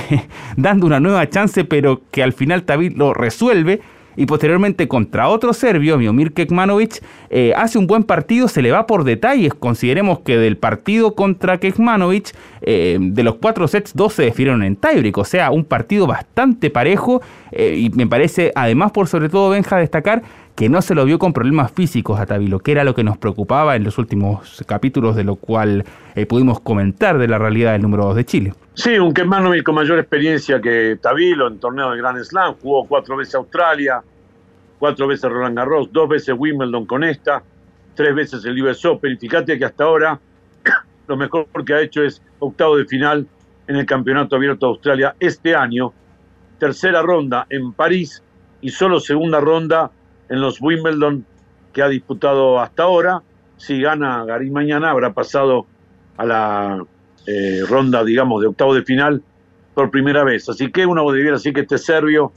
dando 0.58 0.86
una 0.86 1.00
nueva 1.00 1.30
chance, 1.30 1.64
pero 1.64 2.02
que 2.12 2.24
al 2.24 2.34
final 2.34 2.64
Tabilo 2.64 3.14
resuelve 3.14 3.82
y 4.18 4.26
posteriormente 4.26 4.88
contra 4.88 5.30
otro 5.30 5.54
serbio, 5.54 5.98
Miomir 5.98 6.34
Kekmanovic, 6.34 7.04
eh, 7.30 7.54
hace 7.56 7.78
un 7.78 7.88
buen 7.88 8.04
partido, 8.04 8.48
se 8.48 8.62
le 8.62 8.72
va 8.72 8.88
por 8.88 9.04
detalles. 9.04 9.54
Consideremos 9.54 10.20
que 10.20 10.38
del 10.38 10.58
partido 10.58 11.14
contra 11.14 11.60
Kekmanovic, 11.60 12.36
eh, 12.62 12.98
de 13.00 13.24
los 13.24 13.36
cuatro 13.36 13.68
sets, 13.68 13.94
dos 13.94 14.14
se 14.14 14.24
defirieron 14.24 14.64
en 14.64 14.76
tiebreak, 14.76 15.18
o 15.20 15.24
sea, 15.24 15.52
un 15.52 15.64
partido 15.64 16.08
bastante 16.08 16.72
parejo 16.72 17.22
eh, 17.52 17.76
y 17.78 17.90
me 17.92 18.08
parece, 18.08 18.52
además 18.56 18.92
por 18.92 19.08
sobre 19.08 19.30
todo 19.30 19.52
Benja, 19.52 19.78
destacar 19.78 20.24
que 20.58 20.70
no 20.70 20.82
se 20.82 20.96
lo 20.96 21.06
vio 21.06 21.20
con 21.20 21.34
problemas 21.34 21.72
físicos 21.72 22.20
a 22.20 22.26
Tabilo, 22.26 22.58
que 22.58 22.72
era 22.72 22.84
lo 22.84 22.96
que 22.96 23.04
nos 23.04 23.20
preocupaba 23.20 23.76
en 23.76 23.84
los 23.84 24.00
últimos 24.00 24.64
capítulos, 24.66 25.16
de 25.16 25.24
lo 25.24 25.36
cual 25.36 25.86
pudimos 26.28 26.60
comentar 26.60 27.20
de 27.20 27.28
la 27.28 27.38
realidad 27.38 27.74
del 27.74 27.84
número 27.84 28.06
2 28.06 28.16
de 28.16 28.26
Chile. 28.26 28.54
Sí, 28.74 28.98
un 28.98 29.14
Kemanovic 29.14 29.62
con 29.62 29.76
mayor 29.76 30.00
experiencia 30.00 30.60
que 30.60 30.98
Tabilo 31.00 31.48
en 31.48 31.60
torneos 31.60 31.92
de 31.92 31.98
Grand 32.00 32.24
Slam, 32.24 32.56
jugó 32.60 32.88
cuatro 32.88 33.16
veces 33.16 33.36
Australia, 33.36 34.02
cuatro 34.80 35.06
veces 35.06 35.30
Roland 35.30 35.56
Garros, 35.56 35.90
dos 35.92 36.10
veces 36.10 36.34
Wimbledon 36.36 36.88
con 36.88 37.04
esta, 37.04 37.44
tres 37.94 38.16
veces 38.16 38.44
el 38.44 38.60
US 38.64 38.84
Open. 38.86 39.14
Y 39.14 39.18
fíjate 39.18 39.60
que 39.60 39.66
hasta 39.66 39.84
ahora 39.84 40.20
lo 41.08 41.18
mejor 41.18 41.48
que 41.64 41.74
ha 41.76 41.82
hecho 41.82 42.02
es 42.02 42.20
octavo 42.40 42.78
de 42.78 42.86
final 42.86 43.28
en 43.68 43.76
el 43.76 43.86
Campeonato 43.86 44.36
Abierto 44.36 44.66
de 44.66 44.72
Australia 44.72 45.16
este 45.20 45.56
año, 45.56 45.94
tercera 46.58 47.04
ronda 47.04 47.46
en 47.52 47.74
París 47.74 48.24
y 48.62 48.70
solo 48.70 49.00
segunda 49.00 49.40
ronda 49.40 49.92
en 50.30 50.42
los 50.42 50.62
Wimbledon 50.62 51.26
que 51.74 51.82
ha 51.82 51.90
disputado 51.90 52.60
hasta 52.60 52.84
ahora. 52.84 53.22
Si 53.58 53.82
gana 53.82 54.26
Garín 54.26 54.54
mañana, 54.54 54.92
habrá 54.92 55.14
pasado 55.14 55.66
a 56.18 56.26
la 56.26 56.84
eh, 57.26 57.62
ronda, 57.68 58.04
digamos, 58.04 58.42
de 58.42 58.48
octavo 58.48 58.74
de 58.74 58.84
final 58.84 59.22
por 59.74 59.92
primera 59.92 60.24
vez. 60.24 60.48
Así 60.50 60.72
que 60.72 60.86
uno 60.86 61.10
debiera 61.12 61.38
decir 61.38 61.54
que 61.54 61.62
este 61.62 61.78
serbio 61.78 62.32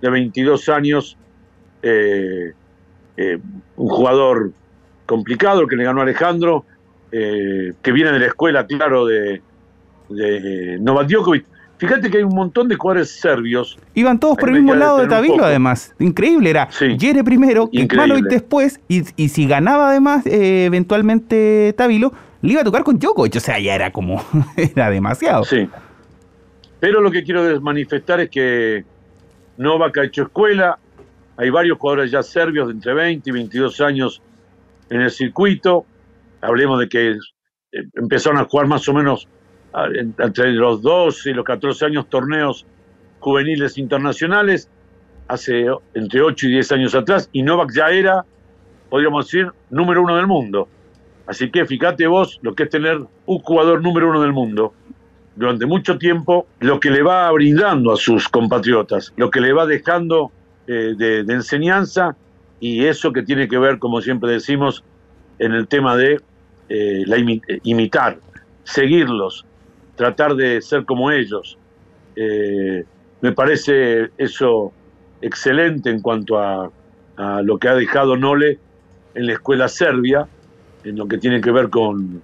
de 0.00 0.10
22 0.10 0.68
años, 0.68 1.16
eh, 1.82 2.52
eh, 3.16 3.38
un 3.76 3.88
jugador 3.88 4.52
complicado, 5.06 5.66
que 5.66 5.76
le 5.76 5.84
ganó 5.84 6.00
a 6.00 6.04
Alejandro, 6.04 6.64
que 7.10 7.92
viene 7.92 8.10
de 8.10 8.18
la 8.18 8.26
escuela, 8.26 8.66
claro, 8.66 9.06
de, 9.06 9.40
de 10.08 10.78
Novak 10.80 11.08
Djokovic. 11.08 11.46
Fíjate 11.86 12.10
que 12.10 12.18
hay 12.18 12.22
un 12.24 12.34
montón 12.34 12.68
de 12.68 12.76
jugadores 12.76 13.10
serbios. 13.10 13.78
Iban 13.94 14.18
todos 14.18 14.38
por 14.38 14.48
el 14.48 14.54
mismo 14.54 14.74
lado 14.74 14.98
de 14.98 15.06
Tabilo, 15.06 15.44
además. 15.44 15.94
Increíble 15.98 16.48
era. 16.48 16.70
Sí, 16.70 16.96
Yere 16.96 17.22
primero, 17.22 17.68
y 17.72 17.86
después, 18.22 18.80
y, 18.88 19.02
y, 19.16 19.28
si 19.28 19.46
ganaba 19.46 19.90
además 19.90 20.24
eventualmente 20.24 21.74
Tabilo, 21.76 22.12
le 22.40 22.52
iba 22.52 22.62
a 22.62 22.64
tocar 22.64 22.84
con 22.84 22.98
Djokovic, 22.98 23.36
o 23.36 23.40
sea, 23.40 23.58
ya 23.58 23.74
era 23.74 23.90
como, 23.90 24.24
era 24.56 24.90
demasiado. 24.90 25.44
Sí. 25.44 25.68
Pero 26.80 27.00
lo 27.00 27.10
que 27.10 27.22
quiero 27.22 27.60
manifestar 27.60 28.20
es 28.20 28.30
que 28.30 28.84
Novak 29.56 29.98
ha 29.98 30.04
hecho 30.04 30.22
escuela, 30.22 30.78
hay 31.36 31.50
varios 31.50 31.78
jugadores 31.78 32.10
ya 32.10 32.22
serbios 32.22 32.68
de 32.68 32.74
entre 32.74 32.94
20 32.94 33.28
y 33.28 33.32
22 33.32 33.80
años 33.80 34.22
en 34.90 35.00
el 35.00 35.10
circuito, 35.10 35.84
hablemos 36.40 36.80
de 36.80 36.88
que 36.88 37.10
eh, 37.10 37.18
empezaron 37.94 38.38
a 38.38 38.44
jugar 38.44 38.66
más 38.66 38.88
o 38.88 38.94
menos 38.94 39.28
entre 40.18 40.52
los 40.52 40.82
12 40.82 41.30
y 41.30 41.34
los 41.34 41.44
14 41.44 41.86
años 41.86 42.08
torneos 42.08 42.66
juveniles 43.18 43.78
internacionales, 43.78 44.68
hace 45.28 45.66
entre 45.94 46.20
8 46.20 46.46
y 46.46 46.52
10 46.52 46.72
años 46.72 46.94
atrás, 46.94 47.28
y 47.32 47.42
Novak 47.42 47.72
ya 47.74 47.88
era, 47.88 48.24
podríamos 48.90 49.26
decir, 49.26 49.50
número 49.70 50.02
uno 50.02 50.16
del 50.16 50.26
mundo. 50.26 50.68
Así 51.26 51.50
que 51.50 51.64
fíjate 51.64 52.06
vos 52.06 52.38
lo 52.42 52.54
que 52.54 52.64
es 52.64 52.70
tener 52.70 52.98
un 53.26 53.38
jugador 53.38 53.82
número 53.82 54.10
uno 54.10 54.20
del 54.20 54.32
mundo 54.32 54.74
durante 55.36 55.66
mucho 55.66 55.98
tiempo, 55.98 56.46
lo 56.60 56.78
que 56.78 56.90
le 56.90 57.02
va 57.02 57.30
brindando 57.32 57.92
a 57.92 57.96
sus 57.96 58.28
compatriotas, 58.28 59.12
lo 59.16 59.30
que 59.30 59.40
le 59.40 59.52
va 59.52 59.66
dejando 59.66 60.30
eh, 60.66 60.94
de, 60.96 61.20
enseñanza 61.32 62.16
y 62.60 62.84
eso 62.84 63.12
que 63.12 63.22
tiene 63.22 63.48
que 63.48 63.58
ver, 63.58 63.78
como 63.78 64.00
siempre 64.00 64.30
decimos, 64.30 64.84
en 65.38 65.52
el 65.52 65.66
tema 65.66 65.96
de 65.96 66.20
eh, 66.68 67.02
la 67.06 67.16
imitar, 67.64 68.18
seguirlos, 68.62 69.44
tratar 69.96 70.34
de 70.34 70.60
ser 70.62 70.84
como 70.84 71.10
ellos. 71.10 71.58
Eh, 72.16 72.84
me 73.20 73.32
parece 73.32 74.10
eso 74.18 74.72
excelente 75.20 75.90
en 75.90 76.00
cuanto 76.00 76.38
a, 76.38 76.70
a, 77.16 77.42
lo 77.42 77.58
que 77.58 77.68
ha 77.68 77.74
dejado 77.74 78.16
Nole 78.16 78.58
en 79.14 79.26
la 79.26 79.32
escuela 79.34 79.68
serbia, 79.68 80.26
en 80.84 80.96
lo 80.96 81.06
que 81.06 81.18
tiene 81.18 81.40
que 81.40 81.50
ver 81.50 81.70
con, 81.70 82.22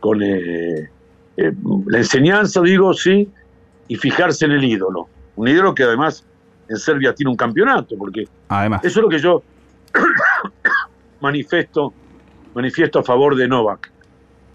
con 0.00 0.22
eh, 0.22 0.88
eh, 1.36 1.52
la 1.86 1.98
enseñanza, 1.98 2.60
digo, 2.62 2.94
sí, 2.94 3.28
y 3.88 3.96
fijarse 3.96 4.46
en 4.46 4.52
el 4.52 4.64
ídolo. 4.64 5.08
Un 5.36 5.48
ídolo 5.48 5.74
que 5.74 5.84
además 5.84 6.24
en 6.68 6.76
Serbia 6.76 7.14
tiene 7.14 7.30
un 7.30 7.36
campeonato, 7.36 7.96
porque 7.98 8.26
además. 8.48 8.82
eso 8.84 9.00
es 9.00 9.02
lo 9.02 9.08
que 9.08 9.18
yo 9.18 9.42
manifiesto, 11.20 11.92
manifiesto 12.54 13.00
a 13.00 13.02
favor 13.02 13.36
de 13.36 13.48
Novak, 13.48 13.90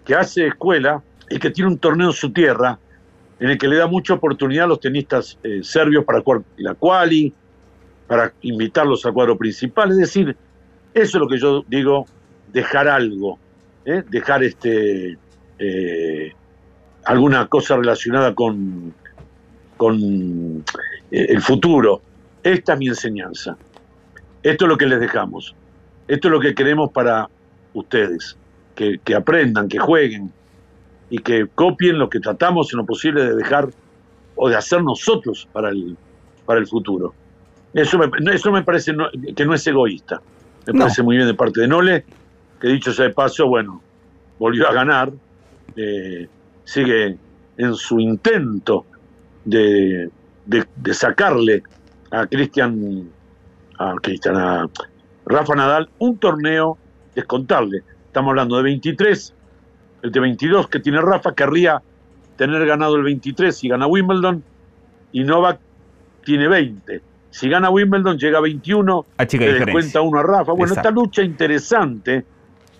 que 0.05 0.15
hace 0.15 0.47
escuela 0.47 1.01
y 1.29 1.39
que 1.39 1.49
tiene 1.49 1.71
un 1.71 1.77
torneo 1.77 2.07
en 2.07 2.13
su 2.13 2.31
tierra 2.31 2.79
en 3.39 3.49
el 3.49 3.57
que 3.57 3.67
le 3.67 3.77
da 3.77 3.87
mucha 3.87 4.15
oportunidad 4.15 4.65
a 4.65 4.67
los 4.67 4.79
tenistas 4.79 5.37
eh, 5.43 5.59
serbios 5.61 6.03
para 6.05 6.21
jugar 6.21 6.41
la 6.57 6.73
quali, 6.73 7.33
para 8.07 8.33
invitarlos 8.41 9.05
al 9.05 9.13
cuadro 9.13 9.37
principal. 9.37 9.91
Es 9.91 9.97
decir, 9.97 10.35
eso 10.93 11.17
es 11.17 11.21
lo 11.21 11.27
que 11.27 11.37
yo 11.37 11.63
digo, 11.67 12.05
dejar 12.51 12.87
algo, 12.87 13.37
¿eh? 13.85 14.03
dejar 14.09 14.43
este 14.43 15.17
eh, 15.59 16.33
alguna 17.05 17.47
cosa 17.47 17.77
relacionada 17.77 18.33
con, 18.33 18.93
con 19.75 20.63
el 21.11 21.41
futuro. 21.41 22.01
Esta 22.43 22.73
es 22.73 22.79
mi 22.79 22.87
enseñanza. 22.87 23.57
Esto 24.41 24.65
es 24.65 24.69
lo 24.69 24.77
que 24.77 24.87
les 24.87 24.99
dejamos. 24.99 25.55
Esto 26.07 26.27
es 26.27 26.31
lo 26.31 26.39
que 26.39 26.55
queremos 26.55 26.91
para 26.91 27.29
ustedes. 27.73 28.37
Que 28.75 29.15
aprendan, 29.15 29.67
que 29.67 29.79
jueguen, 29.79 30.31
y 31.09 31.19
que 31.19 31.47
copien 31.53 31.99
lo 31.99 32.09
que 32.09 32.19
tratamos 32.19 32.71
en 32.73 32.77
lo 32.77 32.85
posible 32.85 33.23
de 33.23 33.35
dejar 33.35 33.69
o 34.35 34.49
de 34.49 34.55
hacer 34.55 34.83
nosotros 34.83 35.47
para 35.51 35.69
el, 35.69 35.97
para 36.45 36.59
el 36.59 36.67
futuro. 36.67 37.13
Eso 37.73 37.97
me, 37.97 38.09
eso 38.33 38.51
me 38.51 38.63
parece 38.63 38.93
no, 38.93 39.07
que 39.35 39.45
no 39.45 39.53
es 39.53 39.65
egoísta. 39.67 40.21
Me 40.65 40.73
no. 40.73 40.79
parece 40.79 41.03
muy 41.03 41.15
bien 41.15 41.27
de 41.27 41.33
parte 41.33 41.61
de 41.61 41.67
Nole, 41.67 42.05
que 42.59 42.67
dicho 42.67 42.91
sea 42.91 43.07
de 43.07 43.13
paso, 43.13 43.47
bueno, 43.47 43.81
volvió 44.39 44.67
a 44.67 44.73
ganar, 44.73 45.11
eh, 45.75 46.27
sigue 46.63 47.17
en 47.57 47.75
su 47.75 47.99
intento 47.99 48.85
de, 49.45 50.09
de, 50.45 50.65
de 50.75 50.93
sacarle 50.93 51.63
a 52.11 52.25
Cristian, 52.27 53.09
a 53.79 53.95
Cristian, 54.01 54.35
a 54.37 54.69
Rafa 55.25 55.55
Nadal 55.55 55.89
un 55.99 56.17
torneo, 56.17 56.77
descontarle. 57.15 57.83
Estamos 58.07 58.31
hablando 58.31 58.57
de 58.57 58.63
23 58.63 59.33
el 60.07 60.11
de 60.11 60.19
22 60.19 60.67
que 60.67 60.79
tiene 60.79 61.01
Rafa, 61.01 61.33
querría 61.33 61.81
tener 62.35 62.65
ganado 62.65 62.95
el 62.95 63.03
23 63.03 63.55
si 63.55 63.67
gana 63.67 63.87
Wimbledon, 63.87 64.43
y 65.11 65.23
Novak 65.23 65.59
tiene 66.23 66.47
20. 66.47 67.01
Si 67.29 67.49
gana 67.49 67.69
Wimbledon 67.69 68.17
llega 68.17 68.39
a 68.39 68.41
21, 68.41 69.05
a 69.17 69.25
chica 69.25 69.45
le 69.45 69.53
descuenta 69.53 70.01
uno 70.01 70.19
a 70.19 70.23
Rafa. 70.23 70.51
Bueno, 70.53 70.73
Exacto. 70.73 70.89
esta 70.89 70.91
lucha 70.91 71.23
interesante 71.23 72.25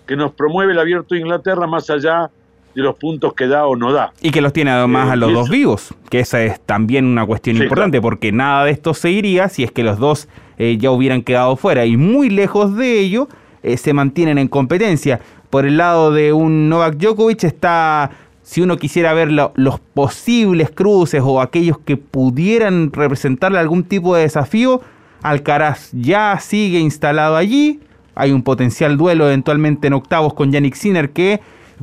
que 0.06 0.16
nos 0.16 0.32
promueve 0.32 0.72
el 0.72 0.78
Abierto 0.78 1.14
de 1.14 1.20
Inglaterra 1.20 1.66
más 1.66 1.90
allá 1.90 2.30
de 2.74 2.82
los 2.82 2.96
puntos 2.96 3.34
que 3.34 3.46
da 3.46 3.66
o 3.66 3.76
no 3.76 3.92
da. 3.92 4.12
Y 4.20 4.30
que 4.30 4.40
los 4.40 4.52
tiene 4.52 4.70
además 4.70 5.08
eh, 5.08 5.12
a 5.12 5.16
los 5.16 5.32
dos 5.32 5.50
vivos, 5.50 5.94
que 6.10 6.20
esa 6.20 6.42
es 6.42 6.60
también 6.60 7.04
una 7.04 7.26
cuestión 7.26 7.56
sí, 7.56 7.62
importante, 7.62 7.98
claro. 7.98 8.02
porque 8.02 8.32
nada 8.32 8.64
de 8.64 8.70
esto 8.70 8.94
se 8.94 9.10
iría 9.10 9.48
si 9.48 9.64
es 9.64 9.72
que 9.72 9.82
los 9.82 9.98
dos 9.98 10.28
eh, 10.58 10.76
ya 10.78 10.90
hubieran 10.90 11.22
quedado 11.22 11.56
fuera. 11.56 11.84
Y 11.84 11.96
muy 11.96 12.30
lejos 12.30 12.76
de 12.76 13.00
ello, 13.00 13.28
eh, 13.62 13.76
se 13.76 13.92
mantienen 13.92 14.38
en 14.38 14.48
competencia. 14.48 15.20
Por 15.50 15.64
el 15.66 15.78
lado 15.78 16.12
de 16.12 16.32
un 16.32 16.68
Novak 16.68 16.96
Djokovic 16.96 17.44
está, 17.44 18.10
si 18.42 18.60
uno 18.60 18.76
quisiera 18.76 19.12
ver 19.14 19.32
lo, 19.32 19.52
los 19.56 19.80
posibles 19.80 20.70
cruces 20.70 21.22
o 21.24 21.40
aquellos 21.40 21.78
que 21.78 21.96
pudieran 21.96 22.92
representarle 22.92 23.58
algún 23.58 23.84
tipo 23.84 24.14
de 24.14 24.22
desafío, 24.22 24.82
Alcaraz 25.22 25.90
ya 25.92 26.38
sigue 26.40 26.78
instalado 26.78 27.36
allí. 27.36 27.80
Hay 28.14 28.32
un 28.32 28.42
potencial 28.42 28.96
duelo 28.96 29.26
eventualmente 29.26 29.86
en 29.86 29.94
octavos 29.94 30.34
con 30.34 30.52
Yannick 30.52 30.74
Sinner 30.74 31.10
que 31.10 31.40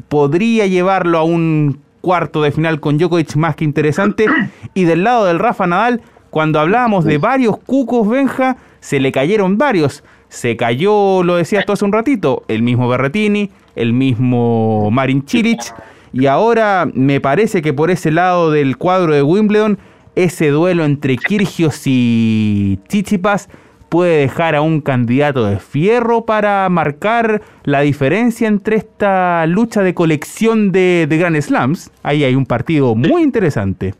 podría 0.10 0.67
llevarlo 0.67 1.17
a 1.17 1.23
un 1.23 1.80
cuarto 2.01 2.43
de 2.43 2.51
final 2.51 2.80
con 2.80 2.97
Djokovic 2.97 3.36
más 3.36 3.56
que 3.56 3.63
interesante. 3.63 4.28
Y 4.73 4.84
del 4.84 5.04
lado 5.04 5.25
del 5.25 5.39
Rafa 5.39 5.65
Nadal, 5.65 6.01
cuando 6.30 6.60
hablábamos 6.60 7.04
de 7.06 7.17
varios 7.17 7.58
cucos, 7.58 8.08
Benja, 8.08 8.58
se 8.80 8.99
le 8.99 9.12
cayeron 9.12 9.58
varios. 9.58 10.04
Se 10.36 10.58
cayó, 10.58 11.24
lo 11.24 11.38
decías 11.38 11.65
tú 11.65 11.71
hace 11.71 11.86
un 11.86 11.93
ratito, 11.93 12.43
el 12.50 12.62
mismo 12.62 12.89
Berretini, 12.89 13.52
el 13.74 13.93
mismo 13.93 14.91
Marin 14.91 15.24
Cilic. 15.26 15.74
Y 16.12 16.26
ahora 16.26 16.89
me 16.93 17.21
parece 17.21 17.62
que 17.62 17.71
por 17.71 17.89
ese 17.89 18.12
lado 18.12 18.52
del 18.52 18.76
cuadro 18.76 19.13
de 19.13 19.24
Wimbledon, 19.24 19.80
ese 20.13 20.50
duelo 20.50 20.84
entre 20.84 21.15
Kirgios 21.15 21.84
y 21.86 22.80
Tsitsipas 22.89 23.48
puede 23.88 24.17
dejar 24.17 24.56
a 24.56 24.62
un 24.62 24.82
candidato 24.82 25.45
de 25.45 25.58
fierro 25.58 26.26
para 26.26 26.67
marcar 26.67 27.41
la 27.63 27.80
diferencia 27.80 28.50
entre 28.50 28.76
esta 28.76 29.45
lucha 29.45 29.84
de 29.84 29.93
colección 29.93 30.74
de, 30.74 31.06
de 31.08 31.17
Grand 31.17 31.39
Slams. 31.41 31.91
Ahí 32.04 32.26
hay 32.26 32.36
un 32.36 32.45
partido 32.45 32.93
muy 32.93 33.24
interesante. 33.24 33.93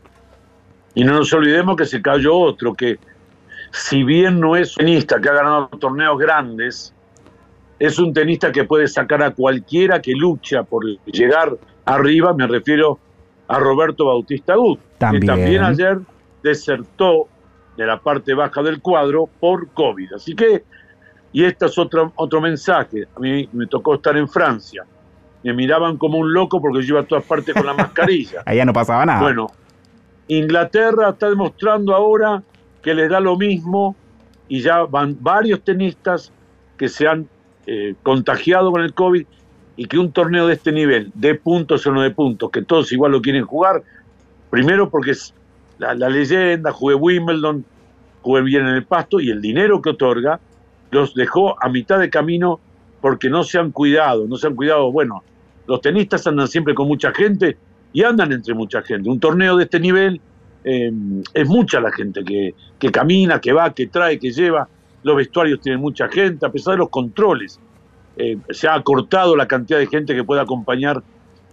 Y 0.94 1.02
no 1.02 1.14
nos 1.14 1.32
olvidemos 1.32 1.76
que 1.76 1.86
se 1.86 2.02
cayó 2.02 2.34
otro, 2.34 2.74
que 2.74 2.98
si 3.76 4.02
bien 4.04 4.40
no 4.40 4.56
es 4.56 4.76
un 4.76 4.86
tenista 4.86 5.20
que 5.20 5.28
ha 5.28 5.34
ganado 5.34 5.68
torneos 5.68 6.18
grandes, 6.18 6.94
es 7.78 7.98
un 7.98 8.12
tenista 8.12 8.50
que 8.50 8.64
puede 8.64 8.88
sacar 8.88 9.22
a 9.22 9.32
cualquiera 9.32 10.00
que 10.00 10.12
lucha 10.12 10.62
por 10.62 10.84
llegar 11.04 11.56
arriba, 11.84 12.32
me 12.32 12.46
refiero 12.46 12.98
a 13.48 13.58
Roberto 13.58 14.06
Bautista 14.06 14.56
Gut, 14.56 14.80
también. 14.98 15.20
que 15.20 15.26
también 15.26 15.62
ayer 15.62 15.98
desertó 16.42 17.28
de 17.76 17.86
la 17.86 17.98
parte 18.00 18.32
baja 18.32 18.62
del 18.62 18.80
cuadro 18.80 19.28
por 19.38 19.68
COVID. 19.68 20.14
Así 20.14 20.34
que, 20.34 20.64
y 21.32 21.44
este 21.44 21.66
es 21.66 21.76
otro, 21.76 22.12
otro 22.16 22.40
mensaje, 22.40 23.06
a 23.14 23.20
mí 23.20 23.46
me 23.52 23.66
tocó 23.66 23.96
estar 23.96 24.16
en 24.16 24.26
Francia, 24.26 24.84
me 25.44 25.52
miraban 25.52 25.98
como 25.98 26.18
un 26.18 26.32
loco 26.32 26.62
porque 26.62 26.82
yo 26.82 26.94
iba 26.94 27.00
a 27.00 27.06
todas 27.06 27.24
partes 27.24 27.54
con 27.54 27.66
la 27.66 27.74
mascarilla. 27.74 28.42
Allá 28.46 28.64
no 28.64 28.72
pasaba 28.72 29.04
nada. 29.04 29.20
Bueno, 29.20 29.48
Inglaterra 30.28 31.10
está 31.10 31.28
demostrando 31.28 31.94
ahora 31.94 32.42
que 32.86 32.94
les 32.94 33.10
da 33.10 33.18
lo 33.18 33.36
mismo 33.36 33.96
y 34.46 34.60
ya 34.60 34.84
van 34.84 35.16
varios 35.20 35.60
tenistas 35.62 36.30
que 36.76 36.88
se 36.88 37.08
han 37.08 37.28
eh, 37.66 37.96
contagiado 38.04 38.70
con 38.70 38.80
el 38.80 38.94
COVID 38.94 39.26
y 39.76 39.86
que 39.86 39.98
un 39.98 40.12
torneo 40.12 40.46
de 40.46 40.54
este 40.54 40.70
nivel, 40.70 41.10
de 41.12 41.34
puntos 41.34 41.84
o 41.88 41.90
no 41.90 42.00
de 42.00 42.12
puntos, 42.12 42.48
que 42.52 42.62
todos 42.62 42.92
igual 42.92 43.10
lo 43.10 43.20
quieren 43.20 43.44
jugar, 43.44 43.82
primero 44.50 44.88
porque 44.88 45.10
es 45.10 45.34
la, 45.78 45.94
la 45.94 46.08
leyenda, 46.08 46.70
jugué 46.70 46.94
Wimbledon, 46.94 47.64
jugué 48.22 48.42
bien 48.42 48.68
en 48.68 48.76
el 48.76 48.84
pasto 48.84 49.18
y 49.18 49.30
el 49.30 49.42
dinero 49.42 49.82
que 49.82 49.90
otorga 49.90 50.38
los 50.92 51.12
dejó 51.12 51.60
a 51.60 51.68
mitad 51.68 51.98
de 51.98 52.08
camino 52.08 52.60
porque 53.00 53.28
no 53.28 53.42
se 53.42 53.58
han 53.58 53.72
cuidado, 53.72 54.28
no 54.28 54.36
se 54.36 54.46
han 54.46 54.54
cuidado, 54.54 54.92
bueno, 54.92 55.24
los 55.66 55.80
tenistas 55.80 56.24
andan 56.28 56.46
siempre 56.46 56.72
con 56.72 56.86
mucha 56.86 57.10
gente 57.10 57.56
y 57.92 58.04
andan 58.04 58.30
entre 58.30 58.54
mucha 58.54 58.80
gente. 58.82 59.10
Un 59.10 59.18
torneo 59.18 59.56
de 59.56 59.64
este 59.64 59.80
nivel 59.80 60.20
eh, 60.68 60.90
es 61.32 61.48
mucha 61.48 61.80
la 61.80 61.92
gente 61.92 62.24
que, 62.24 62.54
que 62.78 62.90
camina, 62.90 63.40
que 63.40 63.52
va, 63.52 63.72
que 63.72 63.86
trae, 63.86 64.18
que 64.18 64.32
lleva. 64.32 64.68
Los 65.04 65.16
vestuarios 65.16 65.60
tienen 65.60 65.80
mucha 65.80 66.08
gente, 66.08 66.44
a 66.44 66.50
pesar 66.50 66.72
de 66.74 66.78
los 66.78 66.88
controles. 66.90 67.60
Eh, 68.16 68.36
se 68.50 68.66
ha 68.66 68.74
acortado 68.74 69.36
la 69.36 69.46
cantidad 69.46 69.78
de 69.78 69.86
gente 69.86 70.14
que 70.14 70.24
puede 70.24 70.40
acompañar 70.40 71.00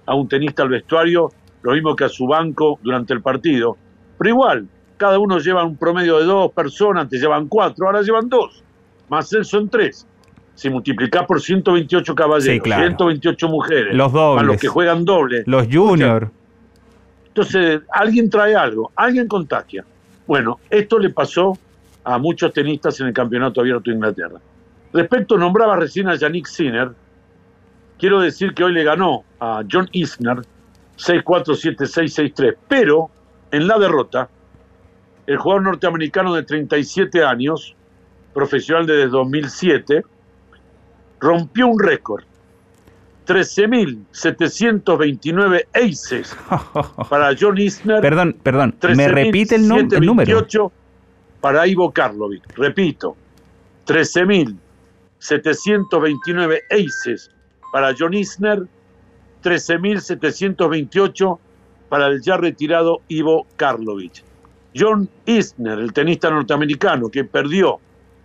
a 0.05 0.15
un 0.15 0.27
tenista 0.27 0.63
al 0.63 0.69
vestuario, 0.69 1.29
lo 1.61 1.73
mismo 1.73 1.95
que 1.95 2.05
a 2.05 2.09
su 2.09 2.25
banco 2.25 2.79
durante 2.81 3.13
el 3.13 3.21
partido. 3.21 3.77
Pero 4.17 4.29
igual, 4.29 4.67
cada 4.97 5.19
uno 5.19 5.37
lleva 5.37 5.63
un 5.63 5.77
promedio 5.77 6.17
de 6.17 6.25
dos 6.25 6.51
personas, 6.51 7.03
antes 7.03 7.21
llevan 7.21 7.47
cuatro, 7.47 7.85
ahora 7.85 8.01
llevan 8.01 8.27
dos. 8.29 8.63
Más 9.09 9.31
él 9.33 9.45
son 9.45 9.69
tres. 9.69 10.07
Si 10.55 10.69
multiplicás 10.69 11.25
por 11.27 11.39
128 11.41 12.15
caballeros, 12.15 12.55
Sí, 12.55 12.59
claro. 12.59 12.83
128 12.87 13.47
mujeres, 13.49 13.95
Los 13.95 14.11
dobles. 14.11 14.35
más 14.43 14.45
los 14.45 14.61
que 14.61 14.67
juegan 14.67 15.03
doble, 15.05 15.43
Los 15.45 15.67
juniors. 15.71 16.29
Entonces, 17.33 17.81
alguien 17.91 18.29
trae 18.29 18.55
algo, 18.55 18.91
alguien 18.95 19.27
contagia. 19.27 19.83
Bueno, 20.27 20.59
esto 20.69 20.99
le 20.99 21.09
pasó 21.09 21.57
a 22.03 22.19
muchos 22.19 22.53
tenistas 22.53 22.99
en 22.99 23.07
el 23.07 23.13
Campeonato 23.13 23.59
Abierto 23.59 23.89
de 23.89 23.95
Inglaterra. 23.95 24.39
Respecto, 24.93 25.35
nombraba 25.35 25.75
recién 25.75 26.07
a 26.09 26.15
Yannick 26.15 26.45
Sinner, 26.45 26.91
quiero 27.97 28.19
decir 28.19 28.53
que 28.53 28.63
hoy 28.63 28.71
le 28.71 28.83
ganó 28.83 29.23
a 29.39 29.63
John 29.69 29.89
Isner 29.93 30.43
6-4-7-6-6-3, 30.99 32.55
pero 32.67 33.09
en 33.49 33.67
la 33.67 33.79
derrota, 33.79 34.29
el 35.25 35.37
jugador 35.37 35.63
norteamericano 35.63 36.35
de 36.35 36.43
37 36.43 37.23
años, 37.23 37.75
profesional 38.31 38.85
desde 38.85 39.07
2007, 39.07 40.03
rompió 41.19 41.67
un 41.67 41.79
récord. 41.79 42.25
13.729 43.25 45.65
aces 45.73 46.35
para 47.09 47.35
John 47.39 47.57
Isner. 47.57 48.01
Perdón, 48.01 48.35
perdón. 48.43 48.75
¿Me 48.95 49.07
repite 49.07 49.55
el, 49.55 49.63
el 49.63 49.69
número? 50.05 50.41
13.728 50.41 50.71
para 51.41 51.65
Ivo 51.67 51.91
Karlovic. 51.91 52.43
Repito, 52.55 53.17
13.729 53.85 56.59
aces 56.69 57.31
para 57.73 57.93
John 57.97 58.13
Isner, 58.13 58.63
13.728 59.43 61.39
para 61.89 62.07
el 62.07 62.21
ya 62.21 62.37
retirado 62.37 63.01
Ivo 63.09 63.45
Karlovic. 63.57 64.23
John 64.75 65.07
Isner, 65.25 65.79
el 65.79 65.91
tenista 65.91 66.29
norteamericano, 66.29 67.09
que 67.09 67.25
perdió 67.25 67.79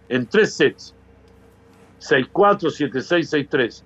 en 0.09 0.27
tres 0.27 0.55
sets, 0.55 0.95
6-4, 2.01 2.31
7-6, 2.33 3.49
6-3, 3.51 3.83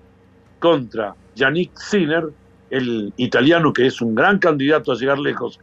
contra 0.63 1.17
Yannick 1.35 1.77
Sinner, 1.77 2.29
el 2.71 3.13
italiano 3.17 3.73
que 3.73 3.87
es 3.87 4.01
un 4.01 4.15
gran 4.15 4.39
candidato 4.39 4.93
a 4.93 4.95
llegar 4.95 5.19
lejos 5.19 5.59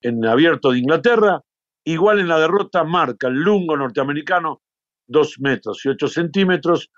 en 0.00 0.26
abierto 0.26 0.72
de 0.72 0.80
Inglaterra, 0.80 1.40
igual 1.84 2.18
en 2.18 2.26
la 2.26 2.40
derrota 2.40 2.82
marca 2.82 3.28
el 3.28 3.34
lungo 3.34 3.76
norteamericano 3.76 4.60
2 5.06 5.36
metros 5.38 5.84
y 5.84 5.90
8 5.90 6.08
centímetros, 6.08 6.90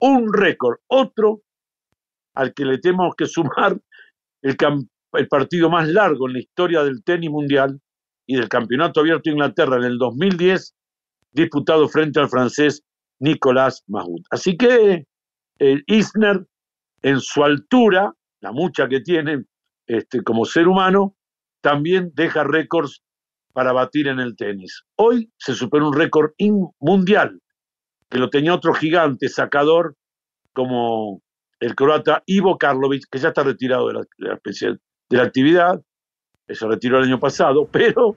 un 0.00 0.32
récord, 0.32 0.78
otro 0.86 1.42
al 2.34 2.54
que 2.54 2.64
le 2.64 2.78
tenemos 2.78 3.14
que 3.14 3.26
sumar 3.26 3.78
el, 4.40 4.56
partido 5.28 5.68
más 5.68 5.88
largo 5.88 6.26
en 6.26 6.32
la 6.32 6.38
historia 6.38 6.82
del 6.84 7.04
tenis 7.04 7.28
mundial 7.28 7.78
y 8.26 8.36
del 8.36 8.48
Campeonato 8.48 9.00
Abierto 9.00 9.28
de 9.28 9.32
Inglaterra 9.32 9.76
en 9.76 9.84
el 9.84 9.98
2010, 9.98 10.74
disputado 11.32 11.86
frente 11.86 12.18
al 12.18 12.30
francés 12.30 12.82
Nicolás 13.18 13.84
Mahut. 13.88 14.24
Así 14.30 14.56
que 14.56 15.04
el 15.58 15.84
Isner, 15.86 16.46
en 17.02 17.20
su 17.20 17.44
altura, 17.44 18.12
la 18.40 18.52
mucha 18.52 18.88
que 18.88 19.00
tiene 19.00 19.44
este, 19.86 20.22
como 20.22 20.44
ser 20.44 20.68
humano, 20.68 21.14
también 21.60 22.12
deja 22.14 22.44
récords 22.44 23.02
para 23.52 23.72
batir 23.72 24.08
en 24.08 24.20
el 24.20 24.36
tenis. 24.36 24.84
Hoy 24.96 25.32
se 25.36 25.54
superó 25.54 25.88
un 25.88 25.94
récord 25.94 26.32
mundial, 26.78 27.40
que 28.08 28.18
lo 28.18 28.30
tenía 28.30 28.54
otro 28.54 28.72
gigante 28.74 29.28
sacador 29.28 29.96
como 30.52 31.20
el 31.60 31.74
croata 31.74 32.22
Ivo 32.26 32.56
Karlovic, 32.56 33.04
que 33.10 33.18
ya 33.18 33.28
está 33.28 33.42
retirado 33.42 33.88
de 33.88 33.94
la, 33.94 34.00
de 34.18 35.16
la 35.16 35.22
actividad, 35.22 35.80
se 36.48 36.66
retiró 36.66 36.98
el 36.98 37.04
año 37.04 37.18
pasado, 37.18 37.66
pero 37.72 38.16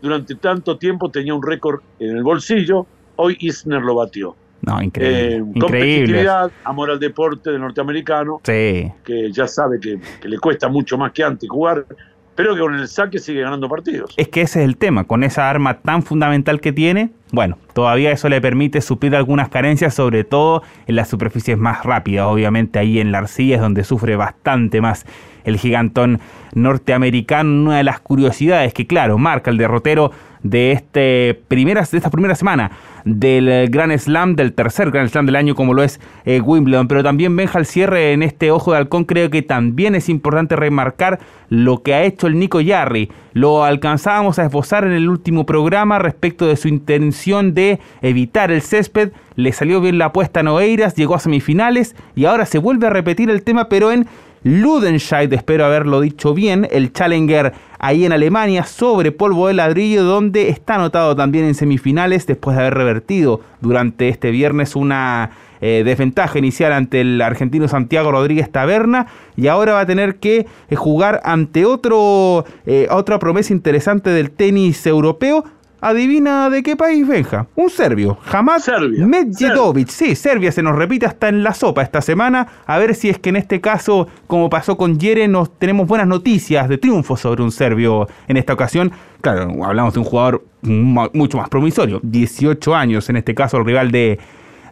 durante 0.00 0.34
tanto 0.36 0.78
tiempo 0.78 1.10
tenía 1.10 1.34
un 1.34 1.42
récord 1.42 1.82
en 1.98 2.16
el 2.16 2.22
bolsillo, 2.22 2.86
hoy 3.16 3.36
Isner 3.40 3.82
lo 3.82 3.96
batió. 3.96 4.36
No, 4.62 4.82
increíble. 4.82 5.36
Eh, 5.36 5.60
competitividad, 5.60 6.50
amor 6.64 6.90
al 6.90 6.98
deporte 6.98 7.50
del 7.50 7.60
norteamericano, 7.60 8.40
que 8.42 8.92
ya 9.32 9.46
sabe 9.46 9.78
que, 9.80 9.98
que, 10.20 10.28
le 10.28 10.38
cuesta 10.38 10.68
mucho 10.68 10.98
más 10.98 11.12
que 11.12 11.22
antes 11.22 11.48
jugar, 11.48 11.86
pero 12.34 12.54
que 12.54 12.60
con 12.60 12.74
el 12.74 12.86
saque 12.86 13.18
sigue 13.18 13.40
ganando 13.40 13.68
partidos. 13.68 14.14
Es 14.16 14.28
que 14.28 14.42
ese 14.42 14.60
es 14.60 14.64
el 14.64 14.76
tema, 14.76 15.04
con 15.04 15.24
esa 15.24 15.50
arma 15.50 15.78
tan 15.80 16.02
fundamental 16.02 16.60
que 16.60 16.72
tiene, 16.72 17.10
bueno, 17.32 17.58
todavía 17.72 18.10
eso 18.10 18.28
le 18.28 18.40
permite 18.40 18.80
suplir 18.80 19.14
algunas 19.16 19.48
carencias, 19.48 19.94
sobre 19.94 20.24
todo 20.24 20.62
en 20.86 20.96
las 20.96 21.08
superficies 21.08 21.58
más 21.58 21.84
rápidas, 21.84 22.26
obviamente 22.26 22.78
ahí 22.78 23.00
en 23.00 23.12
la 23.12 23.18
arcilla 23.18 23.56
es 23.56 23.60
donde 23.60 23.84
sufre 23.84 24.16
bastante 24.16 24.80
más 24.80 25.04
el 25.44 25.58
gigantón 25.58 26.20
norteamericano. 26.54 27.64
Una 27.64 27.78
de 27.78 27.84
las 27.84 28.00
curiosidades 28.00 28.72
que, 28.72 28.86
claro, 28.86 29.18
marca 29.18 29.50
el 29.50 29.58
derrotero 29.58 30.12
de, 30.42 30.72
este 30.72 31.40
primeras, 31.48 31.90
de 31.90 31.98
esta 31.98 32.10
primera 32.10 32.34
semana 32.34 32.70
del 33.08 33.70
Gran 33.70 33.96
Slam, 33.98 34.36
del 34.36 34.52
tercer 34.52 34.90
Gran 34.90 35.08
Slam 35.08 35.26
del 35.26 35.36
año 35.36 35.54
como 35.54 35.74
lo 35.74 35.82
es 35.82 36.00
eh, 36.24 36.40
Wimbledon. 36.40 36.88
Pero 36.88 37.02
también 37.02 37.34
Benja 37.34 37.58
al 37.58 37.66
cierre 37.66 38.12
en 38.12 38.22
este 38.22 38.50
Ojo 38.50 38.72
de 38.72 38.78
Halcón 38.78 39.04
creo 39.04 39.30
que 39.30 39.42
también 39.42 39.94
es 39.94 40.08
importante 40.08 40.56
remarcar 40.56 41.18
lo 41.48 41.82
que 41.82 41.94
ha 41.94 42.02
hecho 42.02 42.26
el 42.26 42.38
Nico 42.38 42.60
Yarri. 42.60 43.10
Lo 43.32 43.64
alcanzábamos 43.64 44.38
a 44.38 44.44
esbozar 44.44 44.84
en 44.84 44.92
el 44.92 45.08
último 45.08 45.46
programa 45.46 45.98
respecto 45.98 46.46
de 46.46 46.56
su 46.56 46.68
intención 46.68 47.54
de 47.54 47.80
evitar 48.02 48.50
el 48.50 48.62
césped. 48.62 49.12
Le 49.36 49.52
salió 49.52 49.80
bien 49.80 49.98
la 49.98 50.06
apuesta 50.06 50.40
a 50.40 50.42
Noeiras, 50.42 50.94
llegó 50.94 51.14
a 51.14 51.20
semifinales 51.20 51.96
y 52.14 52.26
ahora 52.26 52.44
se 52.44 52.58
vuelve 52.58 52.88
a 52.88 52.90
repetir 52.90 53.30
el 53.30 53.42
tema 53.42 53.68
pero 53.68 53.92
en 53.92 54.06
Ludenscheid, 54.42 55.32
espero 55.32 55.64
haberlo 55.64 56.00
dicho 56.00 56.34
bien, 56.34 56.68
el 56.70 56.92
Challenger 56.92 57.52
ahí 57.78 58.04
en 58.04 58.12
Alemania 58.12 58.64
sobre 58.64 59.12
polvo 59.12 59.48
de 59.48 59.54
ladrillo, 59.54 60.04
donde 60.04 60.48
está 60.48 60.76
anotado 60.76 61.16
también 61.16 61.44
en 61.44 61.54
semifinales 61.54 62.26
después 62.26 62.56
de 62.56 62.62
haber 62.62 62.74
revertido 62.74 63.40
durante 63.60 64.08
este 64.08 64.30
viernes 64.30 64.76
una 64.76 65.30
eh, 65.60 65.82
desventaja 65.84 66.38
inicial 66.38 66.72
ante 66.72 67.00
el 67.00 67.20
argentino 67.20 67.66
Santiago 67.66 68.12
Rodríguez 68.12 68.50
Taberna 68.50 69.08
y 69.36 69.48
ahora 69.48 69.72
va 69.72 69.80
a 69.80 69.86
tener 69.86 70.16
que 70.16 70.46
eh, 70.68 70.76
jugar 70.76 71.20
ante 71.24 71.64
otro, 71.64 72.44
eh, 72.64 72.86
otra 72.90 73.18
promesa 73.18 73.52
interesante 73.52 74.10
del 74.10 74.30
tenis 74.30 74.86
europeo 74.86 75.44
Adivina 75.80 76.50
de 76.50 76.62
qué 76.62 76.76
país, 76.76 77.06
Benja. 77.06 77.46
Un 77.54 77.70
serbio. 77.70 78.18
Jamás 78.22 78.68
Medjedovic. 78.98 79.88
Sí, 79.88 80.16
Serbia 80.16 80.50
se 80.50 80.62
nos 80.62 80.74
repite 80.74 81.06
hasta 81.06 81.28
en 81.28 81.44
la 81.44 81.54
sopa 81.54 81.82
esta 81.82 82.00
semana. 82.00 82.48
A 82.66 82.78
ver 82.78 82.96
si 82.96 83.08
es 83.08 83.18
que 83.18 83.28
en 83.28 83.36
este 83.36 83.60
caso, 83.60 84.08
como 84.26 84.50
pasó 84.50 84.76
con 84.76 84.98
Yere, 84.98 85.28
nos 85.28 85.56
tenemos 85.56 85.86
buenas 85.86 86.08
noticias 86.08 86.68
de 86.68 86.78
triunfo 86.78 87.16
sobre 87.16 87.42
un 87.42 87.52
serbio 87.52 88.08
en 88.26 88.36
esta 88.36 88.54
ocasión. 88.54 88.90
Claro, 89.20 89.64
hablamos 89.64 89.94
de 89.94 90.00
un 90.00 90.06
jugador 90.06 90.44
mucho 90.62 91.38
más 91.38 91.48
promisorio. 91.48 92.00
18 92.02 92.74
años, 92.74 93.08
en 93.08 93.16
este 93.16 93.34
caso, 93.34 93.58
el 93.58 93.64
rival 93.64 93.92
de 93.92 94.18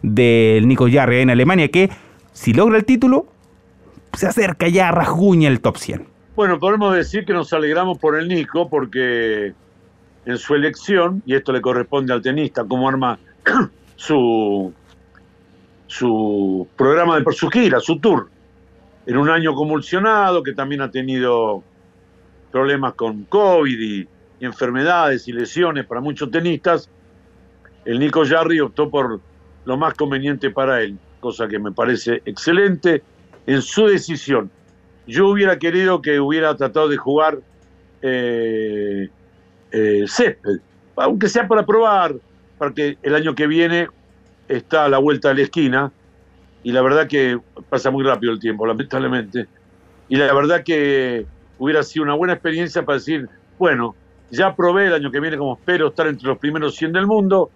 del 0.03 0.69
Nico 0.69 0.89
Jarre 0.91 1.23
en 1.23 1.31
Alemania, 1.31 1.69
que 1.69 1.91
si 2.33 2.53
logra 2.53 2.77
el 2.77 2.85
título, 2.85 3.27
se 4.13 4.27
acerca 4.27 4.69
ya 4.69 4.89
a 4.89 4.93
rasguña 4.93 5.49
el 5.49 5.61
top 5.61 5.77
100. 5.77 6.07
Bueno, 6.37 6.59
podemos 6.59 6.95
decir 6.95 7.25
que 7.25 7.33
nos 7.33 7.53
alegramos 7.53 7.99
por 7.99 8.19
el 8.19 8.29
Nico 8.29 8.69
porque 8.69 9.55
en 10.27 10.37
su 10.39 10.55
elección, 10.55 11.23
y 11.25 11.35
esto 11.35 11.53
le 11.53 11.61
corresponde 11.61 12.13
al 12.13 12.21
tenista, 12.21 12.65
como 12.65 12.89
arma 12.89 13.19
su, 13.97 14.73
su 15.87 16.69
programa 16.77 17.19
de 17.19 17.33
su 17.33 17.49
gira, 17.49 17.81
su 17.81 18.01
tour, 18.01 18.29
en 19.07 19.17
un 19.17 19.31
año 19.31 19.55
convulsionado, 19.55 20.43
que 20.43 20.53
también 20.53 20.83
ha 20.83 20.91
tenido 20.91 21.63
problemas 22.51 22.95
con 22.95 23.25
COVID 23.25 23.81
y, 23.81 24.09
enfermedades 24.39 25.27
y 25.29 25.33
lesiones 25.33 25.87
para 25.87 26.03
muchos 26.03 26.31
tenistas, 26.31 26.91
el 27.87 27.99
Nico 27.99 28.23
Jarry 28.27 28.61
optó 28.61 28.91
por 28.91 29.19
lo 29.65 29.77
más 29.79 29.95
conveniente 29.95 30.51
para 30.51 30.83
él, 30.83 30.99
cosa 31.21 31.49
que 31.49 31.59
me 31.59 31.73
parece 31.73 32.21
excelente 32.27 33.03
en 33.47 33.63
su 33.63 33.87
decisión. 33.87 34.51
Yo 35.07 35.29
hubiera 35.29 35.59
querido 35.59 36.03
que 36.03 36.21
hubiera 36.21 36.55
tratado 36.55 36.89
de 36.89 36.99
jugar 36.99 37.39
eh, 38.03 39.09
eh, 39.73 40.05
césped, 40.07 40.61
aunque 40.97 41.29
sea 41.29 41.47
para 41.47 41.65
probar, 41.67 42.15
porque 42.59 42.99
el 43.03 43.15
año 43.15 43.35
que 43.35 43.47
viene 43.47 43.89
está 44.49 44.85
a 44.85 44.89
la 44.89 44.99
vuelta 44.99 45.29
de 45.29 45.35
la 45.35 45.43
esquina 45.43 45.93
y 46.63 46.73
la 46.73 46.83
verdad 46.83 47.07
que 47.07 47.39
pasa 47.69 47.91
muy 47.91 48.05
rápido 48.05 48.33
el 48.33 48.41
tiempo, 48.41 48.67
lamentablemente. 48.67 49.47
Y 50.09 50.17
la 50.17 50.33
verdad 50.33 50.63
que 50.65 51.27
hubiera 51.59 51.83
sido 51.83 52.05
una 52.05 52.15
buena 52.15 52.35
experiencia 52.35 52.85
para 52.85 52.99
decir, 52.99 53.29
bueno, 53.59 53.95
ya 54.31 54.55
probé 54.55 54.87
el 54.87 54.95
año 54.95 55.11
que 55.11 55.21
viene 55.21 55.37
como 55.37 55.55
espero 55.55 55.89
estar 55.89 56.07
entre 56.07 56.29
los 56.29 56.39
primeros 56.39 56.75
100 56.77 56.93
del 56.93 57.07
mundo, 57.07 57.51